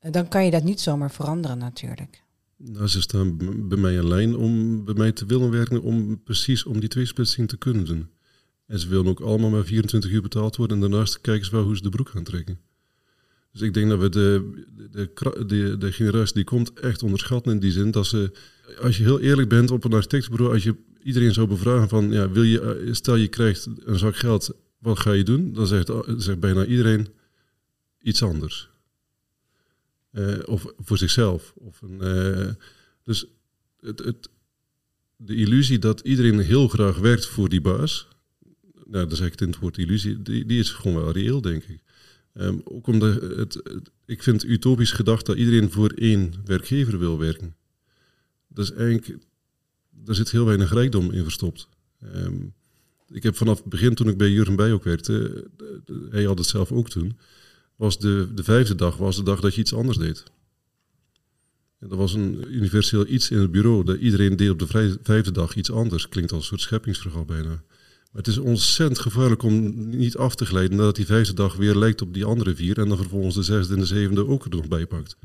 dan 0.00 0.28
kan 0.28 0.44
je 0.44 0.50
dat 0.50 0.62
niet 0.62 0.80
zomaar 0.80 1.10
veranderen 1.10 1.58
natuurlijk. 1.58 2.22
Nou, 2.58 2.86
ze 2.86 3.00
staan 3.00 3.36
bij 3.68 3.78
mij 3.78 4.02
lijn 4.02 4.36
om 4.36 4.84
bij 4.84 4.94
mij 4.94 5.12
te 5.12 5.26
willen 5.26 5.50
werken 5.50 5.82
om 5.82 6.22
precies 6.22 6.64
om 6.64 6.80
die 6.80 6.88
tweesplitsing 6.88 7.48
te 7.48 7.56
kunnen 7.56 7.84
doen. 7.84 8.08
En 8.66 8.78
ze 8.78 8.88
willen 8.88 9.06
ook 9.06 9.20
allemaal 9.20 9.50
maar 9.50 9.64
24 9.64 10.10
uur 10.10 10.22
betaald 10.22 10.56
worden 10.56 10.76
en 10.76 10.90
daarnaast 10.90 11.20
kijken 11.20 11.44
ze 11.44 11.50
wel 11.50 11.62
hoe 11.62 11.76
ze 11.76 11.82
de 11.82 11.88
broek 11.88 12.08
gaan 12.08 12.24
trekken. 12.24 12.58
Dus 13.52 13.60
ik 13.60 13.74
denk 13.74 13.88
dat 13.88 13.98
we 13.98 14.08
de, 14.08 14.50
de, 14.90 15.12
de, 15.46 15.76
de, 15.78 15.92
generatie 15.92 16.34
die 16.34 16.44
komt 16.44 16.72
echt 16.72 17.02
onderschatten 17.02 17.52
in 17.52 17.58
die 17.58 17.72
zin 17.72 17.90
dat 17.90 18.06
ze, 18.06 18.32
als 18.80 18.96
je 18.96 19.02
heel 19.02 19.20
eerlijk 19.20 19.48
bent 19.48 19.70
op 19.70 19.84
een 19.84 19.92
architectenbureau, 19.92 20.54
als 20.54 20.62
je 20.62 20.74
iedereen 21.02 21.32
zou 21.32 21.46
bevragen 21.46 21.88
van, 21.88 22.10
ja, 22.10 22.30
wil 22.30 22.42
je, 22.42 22.60
eh, 22.60 22.92
stel 22.92 23.14
je 23.14 23.28
krijgt 23.28 23.68
een 23.84 23.98
zak 23.98 24.16
geld, 24.16 24.50
wat 24.78 24.98
ga 24.98 25.12
je 25.12 25.22
doen? 25.22 25.52
Dan 25.52 25.66
zegt, 25.66 25.90
zegt 26.16 26.40
bijna 26.40 26.64
iedereen 26.64 27.08
iets 28.00 28.22
anders. 28.22 28.70
Eh, 30.10 30.38
of 30.44 30.66
voor 30.78 30.98
zichzelf. 30.98 31.52
Of 31.56 31.82
een, 31.82 32.00
eh, 32.00 32.54
dus 33.02 33.26
het, 33.80 33.98
het, 33.98 34.28
de 35.16 35.34
illusie 35.34 35.78
dat 35.78 36.00
iedereen 36.00 36.38
heel 36.38 36.68
graag 36.68 36.98
werkt 36.98 37.26
voor 37.26 37.48
die 37.48 37.60
baas, 37.60 38.08
nou, 38.84 39.06
dan 39.06 39.16
zeg 39.16 39.26
ik 39.26 39.32
het 39.32 39.40
in 39.40 39.48
het 39.48 39.58
woord 39.58 39.78
illusie, 39.78 40.22
die, 40.22 40.44
die 40.46 40.58
is 40.58 40.70
gewoon 40.70 41.02
wel 41.02 41.12
reëel, 41.12 41.40
denk 41.40 41.64
ik. 41.64 41.82
Ehm, 42.32 42.58
ook 42.64 42.86
omdat 42.86 43.22
het, 43.22 43.62
ik 44.06 44.22
vind 44.22 44.42
het 44.42 44.50
utopisch 44.50 44.92
gedacht 44.92 45.26
dat 45.26 45.36
iedereen 45.36 45.70
voor 45.70 45.90
één 45.90 46.32
werkgever 46.44 46.98
wil 46.98 47.18
werken. 47.18 47.56
Dat 48.48 48.64
is 48.64 48.72
eigenlijk, 48.72 49.18
daar 49.90 50.14
zit 50.14 50.30
heel 50.30 50.44
weinig 50.44 50.72
rijkdom 50.72 51.10
in 51.10 51.22
verstopt. 51.22 51.68
Ehm, 52.00 52.36
ik 53.10 53.22
heb 53.22 53.36
vanaf 53.36 53.58
het 53.58 53.68
begin, 53.68 53.94
toen 53.94 54.08
ik 54.08 54.16
bij 54.16 54.30
Jurgen 54.30 54.56
Bij 54.56 54.72
ook 54.72 54.84
werkte, 54.84 55.44
de- 55.56 56.06
hij 56.10 56.24
had 56.24 56.38
het 56.38 56.46
zelf 56.46 56.72
ook 56.72 56.88
toen, 56.88 57.18
was 57.78 57.98
de, 57.98 58.28
de 58.34 58.44
vijfde 58.44 58.74
dag 58.74 58.96
was 58.96 59.16
de 59.16 59.22
dag 59.22 59.40
dat 59.40 59.54
je 59.54 59.60
iets 59.60 59.74
anders 59.74 59.98
deed. 59.98 60.24
En 61.78 61.88
dat 61.88 61.98
was 61.98 62.12
een 62.12 62.54
universeel 62.54 63.06
iets 63.06 63.30
in 63.30 63.38
het 63.38 63.50
bureau. 63.50 63.84
Dat 63.84 63.98
iedereen 63.98 64.36
deed 64.36 64.50
op 64.50 64.58
de 64.58 64.98
vijfde 65.02 65.30
dag 65.30 65.54
iets 65.54 65.70
anders. 65.72 66.08
Klinkt 66.08 66.32
als 66.32 66.40
een 66.40 66.46
soort 66.46 66.60
scheppingsverhaal 66.60 67.24
bijna. 67.24 67.48
Maar 67.48 68.22
het 68.22 68.26
is 68.26 68.38
ontzettend 68.38 68.98
gevaarlijk 68.98 69.42
om 69.42 69.88
niet 69.88 70.16
af 70.16 70.34
te 70.34 70.46
glijden 70.46 70.76
nadat 70.76 70.96
die 70.96 71.06
vijfde 71.06 71.34
dag 71.34 71.56
weer 71.56 71.74
lijkt 71.74 72.02
op 72.02 72.14
die 72.14 72.24
andere 72.24 72.54
vier. 72.54 72.78
En 72.78 72.88
dan 72.88 72.96
vervolgens 72.96 73.34
de 73.34 73.42
zesde 73.42 73.74
en 73.74 73.80
de 73.80 73.86
zevende 73.86 74.26
ook 74.26 74.44
er 74.44 74.50
nog 74.50 74.68
bij 74.68 74.86
pakt. 74.86 75.16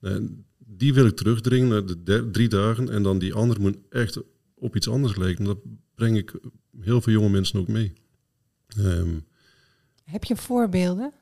En 0.00 0.44
die 0.58 0.94
wil 0.94 1.06
ik 1.06 1.16
terugdringen 1.16 1.68
naar 1.68 1.86
de 2.04 2.30
drie 2.30 2.48
dagen. 2.48 2.90
En 2.90 3.02
dan 3.02 3.18
die 3.18 3.34
andere 3.34 3.60
moet 3.60 3.76
echt 3.90 4.20
op 4.54 4.76
iets 4.76 4.88
anders 4.88 5.16
lijken. 5.16 5.44
Dat 5.44 5.58
breng 5.94 6.16
ik 6.16 6.34
heel 6.80 7.00
veel 7.00 7.12
jonge 7.12 7.30
mensen 7.30 7.60
ook 7.60 7.68
mee. 7.68 7.92
Ehm, 8.66 9.18
Heb 10.04 10.24
je 10.24 10.36
voorbeelden 10.36 11.12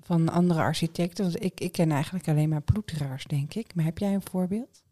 van 0.00 0.28
andere 0.28 0.60
architecten? 0.60 1.24
Want 1.24 1.42
ik, 1.44 1.60
ik 1.60 1.72
ken 1.72 1.90
eigenlijk 1.90 2.28
alleen 2.28 2.48
maar 2.48 2.62
ploeteraars, 2.62 3.24
denk 3.24 3.54
ik. 3.54 3.74
Maar 3.74 3.84
heb 3.84 3.98
jij 3.98 4.14
een 4.14 4.22
voorbeeld? 4.22 4.82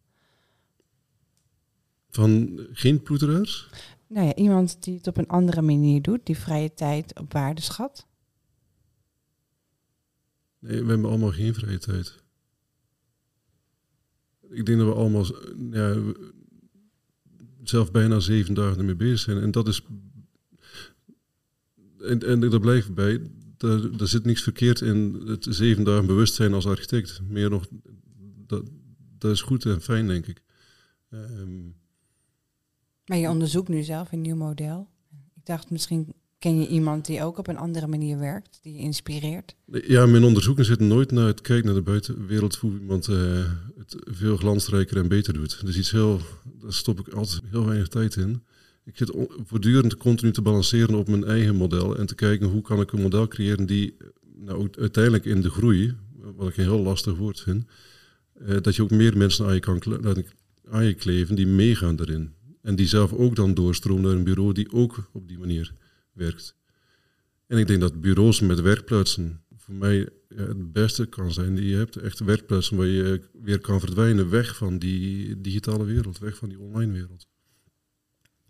van 2.11 2.61
geen 2.73 3.03
ploeteraars? 3.03 3.69
Nou 4.07 4.27
ja, 4.27 4.35
iemand 4.35 4.83
die 4.83 4.95
het 4.97 5.07
op 5.07 5.17
een 5.17 5.29
andere 5.29 5.63
manier 5.63 6.03
doet, 6.03 6.27
die 6.27 6.37
vrije 6.37 6.75
tijd 6.75 7.19
op 7.19 7.33
waarde 7.33 7.61
schat. 7.61 8.07
Nee, 10.59 10.83
we 10.83 10.91
hebben 10.91 11.09
allemaal 11.11 11.33
geen 11.33 11.55
vrije 11.55 11.79
tijd. 11.79 12.17
Ik 14.51 14.67
denk 14.67 14.79
dat 14.79 14.89
we 14.89 14.95
allemaal 14.95 15.25
ja, 15.71 15.97
zelf 17.63 17.91
bijna 17.91 18.21
zeven 18.21 18.55
dagen 18.55 18.79
ermee 18.79 18.97
bezig 18.97 19.19
zijn. 19.19 19.39
En 19.39 19.51
dat 19.51 19.69
is. 19.69 19.83
En, 21.99 22.27
en 22.27 22.41
daar 22.41 22.61
blijf 22.61 22.87
ik 22.87 22.95
bij. 22.95 23.31
Daar, 23.61 23.97
daar 23.97 24.09
zit 24.09 24.25
niks 24.25 24.43
verkeerd 24.43 24.81
in 24.81 25.23
het 25.27 25.47
zeven 25.49 25.85
dagen 25.85 26.07
bewustzijn 26.07 26.55
als 26.55 26.67
architect. 26.67 27.21
Meer 27.29 27.51
nog, 27.51 27.67
dat, 28.47 28.63
dat 29.19 29.31
is 29.33 29.43
goed 29.43 29.65
en 29.65 29.81
fijn, 29.81 30.07
denk 30.07 30.27
ik. 30.27 30.43
Ehm, 31.11 31.65
Maar 33.05 33.19
je 33.19 33.29
onderzoekt 33.29 33.69
nu 33.69 33.83
zelf 33.83 34.13
een 34.13 34.21
nieuw 34.21 34.37
model. 34.37 34.89
Ik 35.35 35.47
dacht, 35.47 35.71
misschien 35.71 36.13
ken 36.39 36.61
je 36.61 36.69
iemand 36.69 37.07
die 37.07 37.23
ook 37.23 37.39
op 37.39 37.49
een 37.49 37.57
andere 37.57 37.87
manier 37.87 38.19
werkt, 38.19 38.59
die 38.63 38.73
je 38.73 38.79
inspireert. 38.79 39.55
Ja, 39.67 40.07
mijn 40.07 40.25
onderzoeken 40.25 40.65
zitten 40.65 40.87
nooit 40.87 41.11
naar 41.11 41.27
het 41.27 41.41
kijken 41.41 41.67
naar 41.67 41.75
de 41.75 41.83
buitenwereld 41.83 42.57
hoe 42.57 42.73
iemand 42.73 43.09
eh, 43.09 43.45
het 43.77 43.97
veel 44.05 44.37
glansrijker 44.37 44.97
en 44.97 45.09
beter 45.09 45.33
doet. 45.33 45.67
Dus 45.67 45.77
iets 45.79 45.91
heel, 45.91 46.21
daar 46.61 46.73
stop 46.73 47.01
ik 47.01 47.09
altijd 47.09 47.43
heel 47.51 47.67
weinig 47.67 47.89
tijd 47.89 48.17
in. 48.17 48.43
Ik 48.85 48.97
zit 48.97 49.17
voortdurend 49.47 49.97
continu 49.97 50.33
te 50.33 50.43
balanceren 50.43 50.95
op 50.95 51.09
mijn 51.09 51.25
eigen 51.25 51.57
model 51.57 51.97
en 51.97 52.07
te 52.07 52.15
kijken 52.15 52.49
hoe 52.49 52.63
kan 52.63 52.81
ik 52.81 52.93
een 52.93 53.03
model 53.03 53.29
creëren 53.29 53.67
die 53.67 53.95
eh, 53.99 54.07
nou, 54.35 54.69
uiteindelijk 54.79 55.25
in 55.25 55.41
de 55.41 55.51
groei, 55.51 55.95
wat 56.37 56.49
ik 56.49 56.57
een 56.57 56.65
heel 56.65 56.83
lastig 56.83 57.17
woord 57.17 57.41
vind, 57.41 57.65
eh, 58.33 58.57
dat 58.61 58.77
je 58.77 58.83
ook 58.83 58.91
meer 58.91 59.17
mensen 59.17 59.47
aan 59.47 59.55
je 59.55 59.61
kan 59.61 59.83
aan 60.71 60.85
je 60.85 60.95
kleven 60.95 61.35
die 61.35 61.47
meegaan 61.47 61.97
daarin. 61.97 62.33
En 62.63 62.77
die 62.77 62.87
zelf 62.87 63.13
ook 63.13 63.37
dan 63.37 63.55
doorstromen 63.55 64.03
naar 64.03 64.13
een 64.13 64.25
bureau 64.25 64.53
die 64.53 64.73
ook 64.73 65.11
op 65.13 65.29
die 65.29 65.39
manier 65.39 65.73
werkt. 66.13 66.55
En 67.47 67.59
ik 67.59 67.67
denk 67.67 67.81
dat 67.81 68.01
bureaus 68.01 68.41
met 68.41 68.61
werkplaatsen 68.61 69.43
voor 69.57 69.75
mij 69.75 70.09
het 70.29 70.73
beste 70.73 71.07
kan 71.07 71.33
zijn 71.33 71.57
je 71.57 71.77
hebt. 71.77 71.97
Echt 71.97 72.19
werkplaatsen 72.19 72.77
waar 72.77 72.87
je 72.87 73.21
weer 73.43 73.61
kan 73.61 73.81
verdwijnen 73.81 74.31
weg 74.31 74.57
van 74.57 74.79
die 74.79 75.41
digitale 75.41 75.85
wereld, 75.85 76.19
weg 76.19 76.37
van 76.37 76.49
die 76.49 76.59
online 76.59 76.93
wereld. 76.93 77.30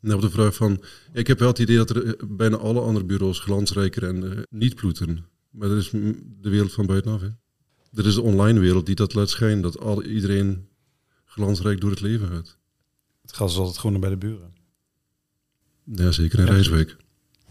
En 0.03 0.15
op 0.15 0.21
de 0.21 0.31
vraag 0.31 0.55
van, 0.55 0.83
ik 1.13 1.27
heb 1.27 1.39
wel 1.39 1.49
het 1.49 1.59
idee 1.59 1.77
dat 1.77 1.91
er 1.91 2.07
eh, 2.07 2.27
bijna 2.29 2.57
alle 2.57 2.81
andere 2.81 3.05
bureaus 3.05 3.39
glansrijker 3.39 4.05
en 4.05 4.33
eh, 4.33 4.43
niet 4.51 4.75
ploeteren. 4.75 5.27
Maar 5.51 5.69
dat 5.69 5.79
is 5.79 5.91
de 5.91 6.51
wereld 6.51 6.73
van 6.73 6.87
buitenaf. 6.87 7.21
Hè. 7.21 7.29
Er 7.95 8.07
is 8.07 8.15
de 8.15 8.23
online 8.23 8.61
wereld 8.61 8.87
die 8.87 8.95
dat 8.95 9.15
laat 9.15 9.29
schijnen, 9.29 9.61
dat 9.61 9.79
al, 9.79 10.03
iedereen 10.03 10.69
glansrijk 11.25 11.81
door 11.81 11.91
het 11.91 12.01
leven 12.01 12.29
gaat. 12.29 12.59
Het 13.23 13.31
gras 13.33 13.53
is 13.53 13.59
altijd 13.59 13.77
groener 13.77 14.01
bij 14.01 14.11
de 14.11 14.17
buren. 14.17 14.55
Ja, 15.85 16.11
zeker 16.11 16.39
in 16.39 16.47
Ja. 16.47 16.53
Rijswijk. 16.53 16.97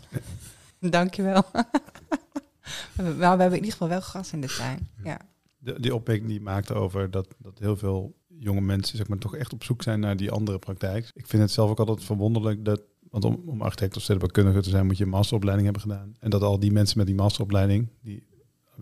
Dankjewel. 0.80 1.46
maar 2.96 3.16
we 3.18 3.26
hebben 3.26 3.48
in 3.48 3.54
ieder 3.56 3.72
geval 3.72 3.88
wel 3.88 4.02
gras 4.02 4.34
in 4.34 4.42
de 4.42 4.48
tuin. 4.48 4.88
Ja. 5.04 5.22
De, 5.58 5.80
die 5.80 5.96
opmerking 5.96 6.28
die 6.28 6.38
je 6.38 6.44
maakte 6.44 6.74
over 6.74 7.12
dat, 7.12 7.36
dat 7.38 7.60
heel 7.60 7.78
veel 7.78 8.19
jonge 8.40 8.62
mensen 8.62 8.98
zeg 8.98 9.08
maar, 9.08 9.18
toch 9.18 9.36
echt 9.36 9.54
op 9.54 9.64
zoek 9.64 9.84
zijn 9.84 10.00
naar 10.00 10.18
die 10.18 10.32
andere 10.32 10.60
praktijk. 10.60 11.12
Ik 11.14 11.28
vind 11.28 11.42
het 11.42 11.52
zelf 11.52 11.70
ook 11.70 11.80
altijd 11.80 12.04
verwonderlijk 12.04 12.66
dat, 12.66 12.82
want 13.10 13.26
om, 13.26 13.42
om 13.46 13.62
architect 13.62 13.96
of 13.96 14.02
stedenbouwkundige 14.02 14.62
te 14.62 14.70
zijn 14.70 14.86
moet 14.86 14.98
je 14.98 15.04
een 15.04 15.10
masteropleiding 15.10 15.66
hebben 15.72 15.92
gedaan. 15.92 16.16
En 16.20 16.30
dat 16.30 16.42
al 16.42 16.60
die 16.60 16.72
mensen 16.72 16.98
met 16.98 17.08
die 17.08 17.16
masteropleiding, 17.16 17.88
die 18.02 18.24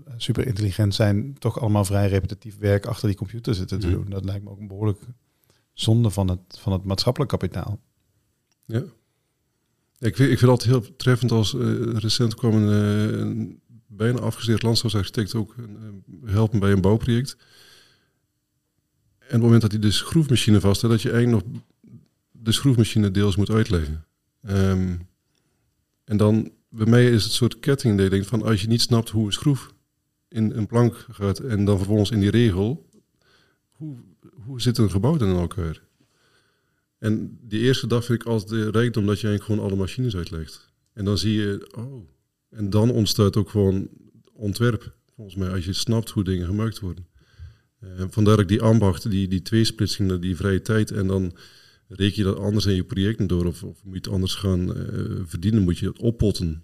eh, 0.06 0.13
super 0.17 0.48
intelligent 0.48 0.96
zijn, 0.96 1.36
toch 1.39 1.60
allemaal 1.60 1.86
vrij 1.86 2.08
repetitief 2.08 2.58
werk 2.58 2.86
achter 2.86 3.08
die 3.08 3.17
computer 3.17 3.56
zitten 3.56 3.80
te 3.80 3.88
Mhm. 3.88 3.96
doen. 3.96 4.10
Dat 4.10 4.26
lijkt 4.26 4.43
me 4.43 4.50
ook 4.50 4.60
een 4.60 4.67
behoorlijk 4.67 5.00
zonde 5.74 6.10
van 6.10 6.28
het, 6.30 6.39
van 6.60 6.74
het 6.74 6.84
maatschappelijk 6.84 7.32
kapitaal. 7.32 7.80
Ja. 8.65 8.84
Ik 10.00 10.15
vind, 10.15 10.32
ik 10.32 10.38
vind 10.38 10.52
altijd 10.52 10.70
heel 10.70 10.96
treffend 10.96 11.32
als 11.32 11.54
eh, 11.54 11.60
recent 11.93 12.36
kwam 12.36 12.54
een, 12.54 12.70
eh, 13.12 13.20
een 13.20 13.62
bijna 13.88 14.20
afgestudeerd 14.20 14.63
landschapsarchitect 14.63 15.36
ook 15.36 15.56
helpen 16.26 16.60
bij 16.60 16.72
een 16.72 16.82
bouwproject. 16.82 17.38
En 19.28 19.36
op 19.36 19.42
het 19.42 19.42
moment 19.42 19.62
dat 19.62 19.72
hij 19.72 19.82
de 19.82 19.92
schroefmachine 19.92 20.60
vast 20.60 20.82
had, 20.82 20.92
dat 20.92 21.02
je 21.02 21.12
eigenlijk 21.12 21.46
nog 21.46 21.62
de 22.32 22.52
schroefmachine 22.52 23.12
deels 23.12 23.36
moet 23.36 23.50
uitleggen. 23.50 24.06
Ehm, 24.42 24.96
en 26.04 26.18
dan, 26.18 26.52
bij 26.70 26.86
mij 26.86 27.12
is 27.12 27.24
het 27.24 27.32
soort 27.34 27.60
ketting 27.60 28.26
van 28.28 28.44
als 28.44 28.62
je 28.62 28.68
niet 28.68 28.82
snapt 28.82 29.10
hoe 29.10 29.26
een 29.26 29.34
schroef 29.34 29.74
in 30.28 30.52
een 30.52 30.68
plank 30.68 31.06
gaat 31.12 31.40
en 31.40 31.66
dan 31.66 31.78
vervolgens 31.78 32.12
in 32.12 32.20
die 32.20 32.30
regel, 32.30 32.90
hoe, 33.72 33.98
hoe 34.34 34.62
zit 34.62 34.78
een 34.78 34.92
gebouw 34.92 35.18
dan 35.18 35.30
in 35.30 35.36
elkaar? 35.36 35.82
En 36.98 37.40
die 37.42 37.60
eerste 37.60 37.88
dag 37.88 38.06
vind 38.06 38.22
ik 38.22 38.28
altijd 38.28 38.50
de 38.50 38.72
rijkdom 38.72 39.06
dat 39.06 39.20
je 39.20 39.28
eigenlijk 39.28 39.44
gewoon 39.44 39.72
alle 39.72 39.82
machines 39.82 40.16
uitlegt. 40.16 40.74
En 40.94 41.06
dan 41.06 41.18
zie 41.18 41.34
je, 41.34 41.72
oh, 41.76 42.10
en 42.50 42.70
dan 42.70 42.92
ontstaat 42.92 43.36
ook 43.36 43.50
gewoon 43.50 43.90
ontwerp, 44.34 44.96
volgens 45.16 45.36
mij, 45.36 45.50
als 45.50 45.66
je 45.66 45.74
snapt 45.74 46.10
hoe 46.10 46.24
dingen 46.24 46.46
gemaakt 46.46 46.80
worden. 46.80 47.08
Eh, 47.80 47.90
vandaar 48.10 48.40
ik 48.40 48.48
die 48.48 48.62
ambacht, 48.62 49.10
die, 49.10 49.28
die 49.28 49.42
tweesplitsing, 49.42 50.20
die 50.20 50.36
vrije 50.36 50.62
tijd, 50.62 50.92
en 50.92 51.08
dan 51.08 51.36
reken 51.88 52.18
je 52.18 52.24
dat 52.24 52.38
anders 52.38 52.66
in 52.66 52.76
je 52.76 52.84
projecten 52.84 53.28
door, 53.28 53.46
of, 53.46 53.63
of 53.63 53.84
moet 53.84 53.94
je 53.94 54.00
het 54.00 54.08
anders 54.08 54.36
gaan 54.36 54.76
eh, 54.76 55.04
verdienen, 55.26 55.63
moet 55.63 55.78
je 55.78 55.88
het 55.88 56.00
oppotten 56.00 56.63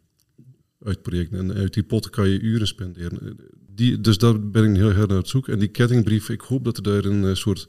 uit 0.84 1.02
projecten. 1.02 1.40
En 1.40 1.54
uit 1.54 1.74
die 1.74 1.84
potten 1.84 2.12
kan 2.12 2.30
je 2.30 2.40
uren 2.40 2.68
spenderen. 2.68 3.22
Eh, 3.22 3.32
Die, 3.76 4.02
dus 4.02 4.18
daar 4.18 4.50
ben 4.50 4.70
ik 4.70 4.76
heel 4.76 4.90
erg 4.90 5.08
naar 5.08 5.18
het 5.18 5.28
zoeken. 5.28 5.54
En 5.54 5.60
die 5.60 5.68
kettingbrief, 5.68 6.30
ik 6.30 6.42
hoop 6.42 6.64
dat 6.64 6.78
er 6.78 6.84
daar 6.84 7.06
een 7.06 7.38
soort 7.38 7.68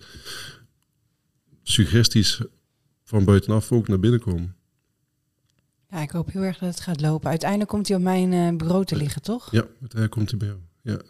suggesties 1.62 2.40
van 3.04 3.24
buitenaf 3.24 3.72
ook 3.72 3.88
naar 3.88 4.00
binnen 4.00 4.20
komen. 4.20 4.54
ja, 5.90 6.00
ik 6.02 6.10
hoop 6.10 6.32
heel 6.32 6.42
erg 6.42 6.58
dat 6.58 6.68
het 6.68 6.80
gaat 6.80 7.00
lopen. 7.00 7.28
Uiteindelijk 7.30 7.70
komt 7.70 7.88
hij 7.88 7.96
op 7.96 8.02
mijn 8.02 8.56
bureau 8.56 8.84
te 8.84 8.96
liggen, 8.96 9.22
toch? 9.22 9.50
Ja, 9.50 9.60
uiteindelijk 9.60 10.10
komt 10.10 10.30
hij 10.30 10.38
bij 10.38 10.48
jou. 10.48 10.60
Ja, 10.82 11.00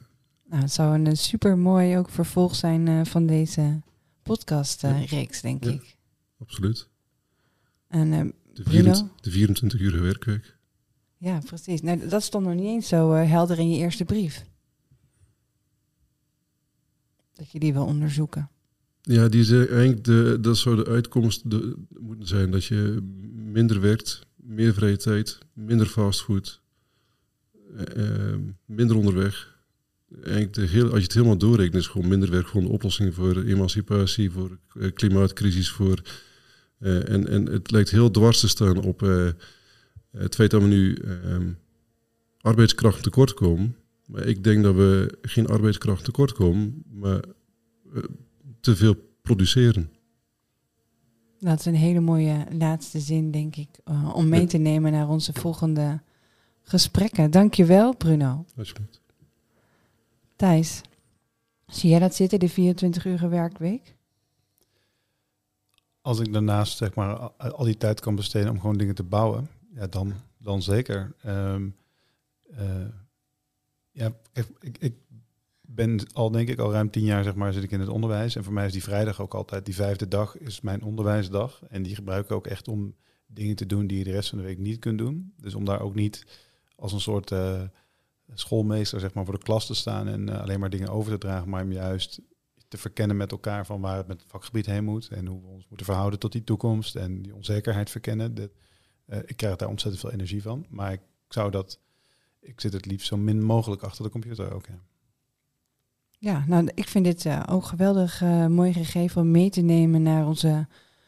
Nou, 0.54 0.66
het 0.66 0.74
zou 0.74 0.98
een 1.04 1.16
super 1.16 1.58
mooi 1.58 1.96
ook 1.98 2.08
vervolg 2.10 2.54
zijn 2.54 2.88
eh, 2.88 3.04
van 3.04 3.26
deze 3.26 3.80
podcast-reeks, 4.22 5.40
denk 5.40 5.64
Ja. 5.64 5.70
ik. 5.70 5.96
absoluut. 6.38 6.88
En 7.88 8.12
eh, 8.12 8.20
De, 8.54 8.62
Bruno? 8.62 8.70
24, 8.92 9.20
de 9.20 9.30
24 9.30 9.80
uur 9.80 10.02
werkweek. 10.02 10.56
ja, 11.18 11.38
precies. 11.46 11.80
Nou, 11.82 12.08
dat 12.08 12.22
stond 12.22 12.44
nog 12.46 12.54
niet 12.54 12.64
eens 12.64 12.88
zo 12.88 13.12
eh, 13.12 13.28
helder 13.30 13.58
in 13.58 13.70
je 13.70 13.76
eerste 13.78 14.04
brief. 14.04 14.44
Dat 17.32 17.50
je 17.50 17.58
die 17.58 17.72
wil 17.72 17.84
onderzoeken. 17.84 18.50
Ja, 19.02 19.28
die 19.28 19.40
is 19.40 19.50
eh, 19.50 19.70
eigenlijk 19.70 20.04
de, 20.04 20.38
dat 20.40 20.56
zou 20.56 20.76
de 20.76 20.86
uitkomst 20.86 21.50
de, 21.50 21.76
moeten 21.98 22.26
zijn. 22.28 22.50
Dat 22.50 22.64
je 22.64 22.98
minder 23.32 23.80
werkt, 23.80 24.26
meer 24.36 24.74
vrije 24.74 24.96
tijd, 24.96 25.38
minder 25.52 25.86
fastfood, 25.86 26.60
eh, 27.76 28.32
eh, 28.32 28.38
minder 28.64 28.96
onderweg. 28.96 29.52
Eigenlijk 30.22 30.54
de 30.54 30.66
heel, 30.66 30.84
als 30.84 30.96
je 30.96 31.02
het 31.02 31.12
helemaal 31.12 31.36
doorrekent, 31.36 31.74
is 31.74 31.86
gewoon 31.86 32.08
minder 32.08 32.30
werk 32.30 32.46
gewoon 32.46 32.66
de 32.66 32.72
oplossing 32.72 33.14
voor 33.14 33.42
emancipatie, 33.42 34.30
voor 34.30 34.58
eh, 34.80 34.92
klimaatcrisis, 34.92 35.70
voor... 35.70 36.02
eh, 36.78 37.08
en, 37.08 37.28
en 37.28 37.46
het 37.46 37.70
lijkt 37.70 37.90
heel 37.90 38.10
dwars 38.10 38.40
te 38.40 38.48
staan 38.48 38.82
op 38.82 39.02
eh, 39.02 39.28
het 40.10 40.34
feit 40.34 40.50
dat 40.50 40.62
we 40.62 40.68
nu 40.68 40.94
eh, 40.94 41.36
arbeidskracht 42.40 43.02
tekort 43.02 43.34
komen. 43.34 43.76
Maar 44.06 44.26
ik 44.26 44.44
denk 44.44 44.62
dat 44.62 44.74
we 44.74 45.18
geen 45.22 45.46
arbeidskracht 45.46 46.04
tekort 46.04 46.32
komen, 46.32 46.82
maar 46.92 47.20
te 48.60 48.76
veel 48.76 48.96
produceren. 49.22 49.90
Dat 51.40 51.58
is 51.58 51.64
een 51.64 51.74
hele 51.74 52.00
mooie 52.00 52.46
laatste 52.58 53.00
zin, 53.00 53.30
denk 53.30 53.56
ik, 53.56 53.68
om 54.14 54.28
mee 54.28 54.46
te 54.46 54.58
nemen 54.58 54.92
naar 54.92 55.08
onze 55.08 55.32
volgende 55.32 56.00
gesprekken. 56.62 57.30
Dankjewel, 57.30 57.96
Bruno. 57.96 58.44
Alsjeblieft. 58.56 59.00
Thijs, 60.36 60.80
zie 61.66 61.90
jij 61.90 61.98
dat 61.98 62.14
zitten, 62.14 62.38
de 62.38 62.48
24 62.48 63.04
uur 63.04 63.28
werkweek? 63.30 63.96
Als 66.00 66.18
ik 66.20 66.32
daarnaast 66.32 66.76
zeg 66.76 66.94
maar 66.94 67.16
al- 67.30 67.64
die 67.64 67.76
tijd 67.76 68.00
kan 68.00 68.14
besteden 68.14 68.50
om 68.50 68.60
gewoon 68.60 68.76
dingen 68.76 68.94
te 68.94 69.02
bouwen, 69.02 69.48
ja, 69.74 69.86
dan, 69.86 70.14
dan 70.38 70.62
zeker. 70.62 71.14
Ehm, 71.22 71.68
eh, 72.50 72.86
ja, 73.90 74.12
ik, 74.32 74.46
ik, 74.60 74.78
ik 74.78 74.94
ben 75.60 76.06
al 76.12 76.30
denk 76.30 76.48
ik 76.48 76.58
al 76.58 76.72
ruim 76.72 76.90
tien 76.90 77.04
jaar 77.04 77.24
zeg 77.24 77.34
maar 77.34 77.52
zit 77.52 77.62
ik 77.62 77.70
in 77.70 77.80
het 77.80 77.88
onderwijs 77.88 78.36
en 78.36 78.44
voor 78.44 78.52
mij 78.52 78.66
is 78.66 78.72
die 78.72 78.82
vrijdag 78.82 79.20
ook 79.20 79.34
altijd 79.34 79.64
die 79.64 79.74
vijfde 79.74 80.08
dag 80.08 80.38
is 80.38 80.60
mijn 80.60 80.82
onderwijsdag 80.82 81.62
en 81.68 81.82
die 81.82 81.94
gebruik 81.94 82.24
ik 82.24 82.30
ook 82.32 82.46
echt 82.46 82.68
om 82.68 82.94
dingen 83.26 83.56
te 83.56 83.66
doen 83.66 83.86
die 83.86 83.98
je 83.98 84.04
de 84.04 84.10
rest 84.10 84.28
van 84.28 84.38
de 84.38 84.44
week 84.44 84.58
niet 84.58 84.78
kunt 84.78 84.98
doen. 84.98 85.32
Dus 85.36 85.54
om 85.54 85.64
daar 85.64 85.80
ook 85.80 85.94
niet 85.94 86.26
als 86.76 86.92
een 86.92 87.00
soort 87.00 87.30
eh, 87.30 87.62
schoolmeester 88.32 89.00
zeg 89.00 89.14
maar 89.14 89.24
voor 89.24 89.38
de 89.38 89.44
klas 89.44 89.66
te 89.66 89.74
staan 89.74 90.08
en 90.08 90.28
eh, 90.28 90.40
alleen 90.40 90.60
maar 90.60 90.70
dingen 90.70 90.88
over 90.88 91.12
te 91.12 91.18
dragen, 91.18 91.48
maar 91.48 91.60
hem 91.60 91.72
juist 91.72 92.20
te 92.68 92.76
verkennen 92.78 93.16
met 93.16 93.32
elkaar 93.32 93.66
van 93.66 93.80
waar 93.80 93.96
het 93.96 94.06
met 94.06 94.20
het 94.20 94.30
vakgebied 94.30 94.66
heen 94.66 94.84
moet 94.84 95.08
en 95.08 95.26
hoe 95.26 95.40
we 95.40 95.46
ons 95.46 95.66
moeten 95.68 95.86
verhouden 95.86 96.18
tot 96.18 96.32
die 96.32 96.44
toekomst 96.44 96.96
en 96.96 97.22
die 97.22 97.34
onzekerheid 97.34 97.90
verkennen. 97.90 98.50
Eh, 99.06 99.18
ik 99.26 99.36
krijg 99.36 99.56
daar 99.56 99.68
ontzettend 99.68 100.02
veel 100.02 100.12
energie 100.12 100.42
van, 100.42 100.66
maar 100.68 100.92
ik 100.92 101.00
zou 101.28 101.50
dat, 101.50 101.80
ik 102.40 102.60
zit 102.60 102.72
het 102.72 102.86
liefst 102.86 103.06
zo 103.06 103.16
min 103.16 103.44
mogelijk 103.44 103.82
achter 103.82 104.04
de 104.04 104.10
computer 104.10 104.54
ook. 104.54 104.66
Ja. 106.18 106.44
Nou, 106.46 106.70
ik 106.74 106.88
vind 106.88 107.04
dit 107.04 107.26
eh, 107.26 107.42
ook 107.50 107.64
geweldig 107.64 108.20
mooi 108.48 108.72
gegeven 108.72 109.22
om 109.22 109.30
mee 109.30 109.50
te 109.50 109.60
nemen 109.60 110.02
naar 110.02 110.26
onze 110.26 110.66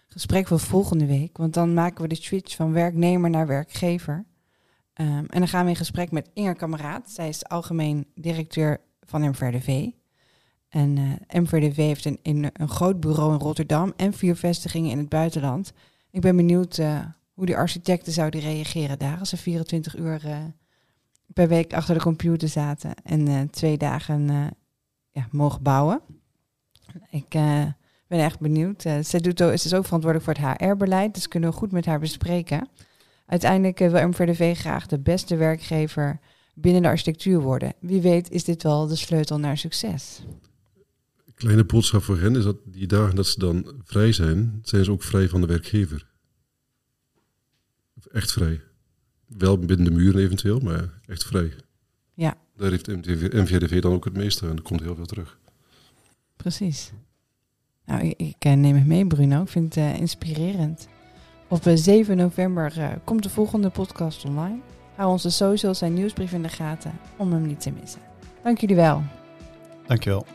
gesprek 0.08 0.46
van 0.46 0.60
volgende 0.60 1.06
week. 1.06 1.36
Want 1.36 1.54
dan 1.54 1.74
maken 1.74 2.02
we 2.02 2.08
de 2.08 2.14
switch 2.14 2.56
van 2.56 2.72
werknemer 2.72 3.30
naar 3.30 3.46
werkgever. 3.46 4.24
Ehm, 4.96 5.24
en 5.28 5.38
dan 5.38 5.48
gaan 5.48 5.64
we 5.64 5.70
in 5.70 5.76
gesprek 5.76 6.10
met 6.10 6.30
Inger 6.34 6.54
Kameraad. 6.54 7.10
Zij 7.10 7.28
is 7.28 7.44
algemeen 7.44 8.06
directeur 8.14 8.80
van 9.00 9.28
MVRDV. 9.28 9.88
En 10.68 11.18
eh 11.28 11.40
MVRDV 11.40 11.76
heeft 11.76 12.04
een, 12.04 12.18
een, 12.22 12.68
groot 12.68 13.00
bureau 13.00 13.32
in 13.32 13.38
Rotterdam 13.38 13.92
en 13.96 14.12
vier 14.12 14.36
vestigingen 14.36 14.90
in 14.90 14.98
het 14.98 15.08
buitenland. 15.08 15.72
Ik 16.10 16.20
ben 16.20 16.36
benieuwd 16.36 16.78
eh, 16.78 17.04
hoe 17.32 17.46
die 17.46 17.56
architecten 17.56 18.12
zouden 18.12 18.40
reageren 18.40 18.98
daar 18.98 19.18
als 19.18 19.28
ze 19.28 19.36
24 19.36 19.96
uur 19.96 20.26
eh, 20.26 20.38
per 21.32 21.48
week 21.48 21.74
achter 21.74 21.94
de 21.94 22.00
computer 22.00 22.48
zaten 22.48 22.94
en 23.04 23.50
twee 23.50 23.78
dagen 23.78 24.26
ja, 25.10 25.28
mogen 25.30 25.62
bouwen. 25.62 26.00
Ik 27.10 27.28
ben 27.28 28.18
echt 28.18 28.40
benieuwd. 28.40 28.82
Ze, 28.82 29.20
doet, 29.20 29.38
ze 29.38 29.52
is 29.52 29.74
ook 29.74 29.84
verantwoordelijk 29.84 30.24
voor 30.24 30.48
het 30.48 30.60
HR-beleid, 30.60 31.14
dus 31.14 31.28
kunnen 31.28 31.50
we 31.50 31.56
goed 31.56 31.72
met 31.72 31.86
haar 31.86 32.00
bespreken. 32.00 32.68
Uiteindelijk 33.26 33.80
eh, 33.80 33.90
wil 33.90 34.08
MVDV 34.08 34.58
graag 34.58 34.86
de 34.86 34.98
beste 34.98 35.36
werkgever 35.36 36.20
binnen 36.54 36.82
de 36.82 36.88
architectuur 36.88 37.40
worden. 37.40 37.74
Wie 37.80 38.00
weet 38.00 38.30
is 38.30 38.44
dit 38.44 38.62
wel 38.62 38.86
de 38.86 38.96
sleutel 38.96 39.38
naar 39.38 39.58
succes. 39.58 40.22
Kleine 41.34 41.64
boodschap 41.64 42.02
voor 42.02 42.18
hen 42.18 42.36
is 42.36 42.44
dat 42.44 42.56
die 42.64 42.86
dagen 42.86 43.16
dat 43.16 43.26
ze 43.26 43.38
dan 43.38 43.80
vrij 43.84 44.12
zijn, 44.12 44.60
zijn 44.62 44.84
ze 44.84 44.90
ook 44.90 45.02
vrij 45.02 45.28
van 45.28 45.40
de 45.40 45.46
werkgever. 45.46 46.06
Echt 48.12 48.32
vrij. 48.32 48.60
Wel 49.26 49.58
binnen 49.58 49.84
de 49.84 49.90
muren 49.90 50.20
eventueel, 50.20 50.58
maar 50.58 51.00
echt 51.06 51.24
vrij. 51.24 51.52
Ja. 52.14 52.36
Daar 52.56 52.70
heeft 52.70 52.86
MTV 52.86 53.32
MVRDV 53.32 53.80
dan 53.80 53.92
ook 53.92 54.04
het 54.04 54.16
meeste 54.16 54.46
aan. 54.46 54.56
Er 54.56 54.62
komt 54.62 54.80
heel 54.80 54.94
veel 54.94 55.06
terug. 55.06 55.38
Precies. 56.36 56.92
Nou, 57.84 58.06
ik, 58.06 58.18
ik, 58.18 58.36
eh, 58.38 58.52
neem 58.52 58.74
het 58.74 58.86
mee, 58.86 59.06
Bruno. 59.06 59.42
Ik 59.42 59.48
vind 59.48 59.74
het 59.74 59.84
eh, 59.84 60.00
inspirerend. 60.00 60.88
Op 61.48 61.66
eh, 61.66 61.72
7 61.76 62.16
november 62.16 62.72
eh, 62.78 62.88
komt 63.04 63.22
de 63.22 63.30
volgende 63.30 63.70
podcast 63.70 64.24
online. 64.24 64.58
Hou 64.94 65.10
onze 65.10 65.30
socials 65.30 65.80
en 65.80 65.94
nieuwsbrief 65.94 66.32
in 66.32 66.42
de 66.42 66.48
gaten 66.48 66.92
om 67.16 67.32
hem 67.32 67.46
niet 67.46 67.60
te 67.60 67.72
missen. 67.80 68.00
Dank 68.42 68.58
jullie 68.58 68.76
wel. 68.76 69.02
Dankjewel. 69.86 70.26